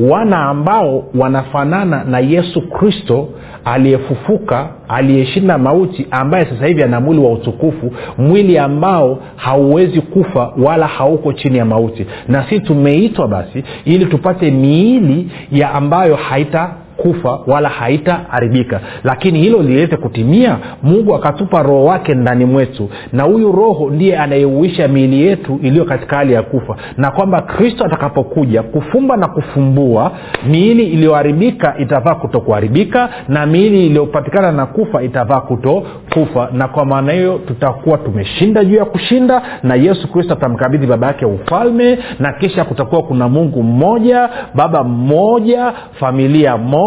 wana 0.00 0.38
ambao 0.38 1.04
wanafanana 1.14 2.04
na 2.04 2.18
yesu 2.18 2.68
kristo 2.68 3.28
aliyefufuka 3.64 4.68
aliyeshinda 4.88 5.58
mauti 5.58 6.06
ambaye 6.10 6.44
sasa 6.44 6.66
hivi 6.66 6.82
ana 6.82 7.00
mwili 7.00 7.20
wa 7.20 7.32
utukufu 7.32 7.92
mwili 8.18 8.58
ambao 8.58 9.18
hauwezi 9.36 10.00
kufa 10.00 10.52
wala 10.58 10.86
hauko 10.86 11.32
chini 11.32 11.58
ya 11.58 11.64
mauti. 11.64 12.06
Na 12.28 12.42
sisi 12.44 12.60
tumeitwa 12.60 13.28
basi 13.28 13.64
ili 13.84 14.06
tupate 14.06 14.50
miili 14.50 15.30
ya 15.52 15.74
ambayo 15.74 16.16
haita 16.16 16.70
kufa 16.96 17.38
wala 17.46 17.68
haitaharibika. 17.68 18.80
Lakini 19.04 19.38
hilo 19.38 19.62
liweze 19.62 19.96
kutimia 19.96 20.58
mungu 20.82 21.14
akatupa 21.14 21.62
roho 21.62 21.84
wake 21.84 22.14
ndani 22.14 22.44
mwetu. 22.44 22.88
Na 23.12 23.22
huyu 23.22 23.52
roho 23.52 23.90
ndiye 23.90 24.18
anayeuisha 24.18 24.88
miili 24.88 25.22
yetu 25.26 25.58
iliyo 25.62 25.84
katika 25.84 26.16
hali 26.16 26.32
ya 26.32 26.42
kufa. 26.42 26.76
Na 26.96 27.10
kwamba 27.10 27.40
kristo 27.42 27.84
atakapokuja 27.84 28.62
kufumba 28.62 29.16
na 29.16 29.28
kufumbua 29.28 30.12
miili 30.48 30.84
iliyoharibika 30.86 31.74
itavaa 31.78 32.14
kutokuharibika 32.14 33.08
na 33.28 33.46
miili 33.46 33.86
iliyopatikana 33.86 34.52
na 34.52 34.66
kufa 34.66 35.02
itavaa 35.02 35.40
kuto 35.40 35.82
kufa 36.14 36.48
na 36.52 36.68
kwa 36.68 36.84
maana 36.84 37.12
hiyo 37.12 37.40
tutakuwa 37.46 37.98
tumeshinda 37.98 38.64
juu 38.64 38.76
ya 38.76 38.84
kushinda 38.84 39.42
na 39.62 39.74
yesu 39.74 40.12
kristo 40.12 40.32
atamkabidhi 40.32 40.86
baba 40.86 41.06
yake 41.06 41.26
ufalme 41.26 41.98
na 42.18 42.32
kisha 42.32 42.64
kutakuwa 42.64 43.02
kuna 43.02 43.28
mungu 43.28 43.62
mmoja 43.62 44.28
baba 44.54 44.84
mmoja 44.84 45.72
familia 45.92 46.56
moja 46.56 46.85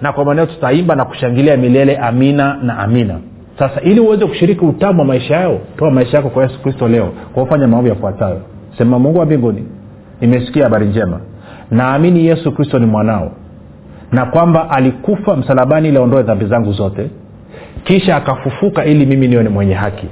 na 0.00 0.12
kwa 0.12 0.24
maneo 0.24 0.46
tutaimba 0.46 0.94
na 0.94 1.04
kushangilia 1.04 1.56
milele 1.56 1.96
amina 1.96 2.58
na 2.62 2.78
amina. 2.78 3.18
Sasa 3.58 3.80
ili 3.80 4.00
uweze 4.00 4.26
kushiriki 4.26 4.64
utamu 4.64 4.98
wa 5.00 5.04
maisha 5.04 5.36
yao 5.36 5.58
toa 5.76 5.90
maisha 5.90 6.16
yako 6.16 6.28
kwa 6.30 6.42
yesu 6.42 6.62
kristo 6.62 6.88
leo 6.88 7.12
kwa 7.34 7.44
kufanya 7.44 7.66
maovu 7.68 7.88
yafuatayo. 7.88 8.40
Sema 8.78 8.98
mungu 8.98 9.18
wa 9.18 9.26
mbinguni 9.26 9.64
nimesikia 10.20 10.64
habari 10.64 10.86
njema. 10.86 11.20
Naamini 11.70 12.26
yesu 12.26 12.52
kristo 12.52 12.78
ni 12.78 12.86
mwanao 12.86 13.32
na 14.12 14.26
kwamba 14.26 14.70
alikufa 14.70 15.36
msalabani 15.36 15.88
ili 15.88 15.96
aondoe 15.98 16.22
dhambi 16.22 16.46
zangu 16.46 16.72
zote 16.72 17.10
kisha 17.84 18.16
akafufuka 18.16 18.84
ili 18.84 19.06
mimi 19.06 19.28
niwe 19.28 19.42
ni 19.42 19.48
mwenye 19.48 19.74
haki. 19.74 20.06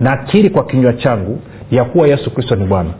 Nakiri 0.00 0.50
kwa 0.50 0.64
kinywa 0.66 0.92
changu 0.92 1.38
ya 1.70 1.84
kuwa 1.84 2.08
yesu 2.08 2.30
kristo 2.34 2.56
ni 2.56 2.64
bwana 2.66 2.90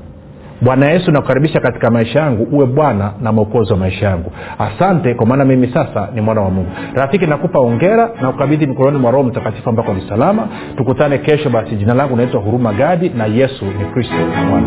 bwana 0.61 0.90
yesu 0.90 1.11
nakukaribisha 1.12 1.61
katika 1.61 1.90
maisha 1.90 2.21
yangu. 2.21 2.49
Uwe 2.57 2.66
bwana 2.66 3.12
na 3.23 3.33
mwokozi 3.33 3.73
wa 3.73 3.79
maisha 3.79 4.07
yangu. 4.07 4.33
Asante 4.59 5.14
kwa 5.14 5.27
maana 5.27 5.45
mimi 5.45 5.66
sasa 5.75 6.09
ni 6.14 6.21
mwana 6.21 6.40
wa 6.40 6.51
mungu. 6.51 6.71
Rafiki 6.95 7.27
nakupa 7.27 7.59
ongera 7.59 8.11
na 8.23 8.33
kukabidhi 8.33 8.66
mikononi 8.66 8.99
mwa 8.99 9.11
roho 9.11 9.25
mtakatifu 9.25 9.69
ambako 9.71 9.95
ni 9.95 10.09
salama. 10.09 10.49
Tukutane 10.77 11.19
kesho 11.19 11.51
basi. 11.51 11.77
Jina 11.77 11.95
langu 11.95 12.16
naitwa 12.16 12.40
huruma 12.40 12.73
gadi 12.73 13.09
na 13.09 13.27
yesu 13.27 13.64
ni 13.64 13.85
kristo 13.92 14.14
bwana 14.51 14.66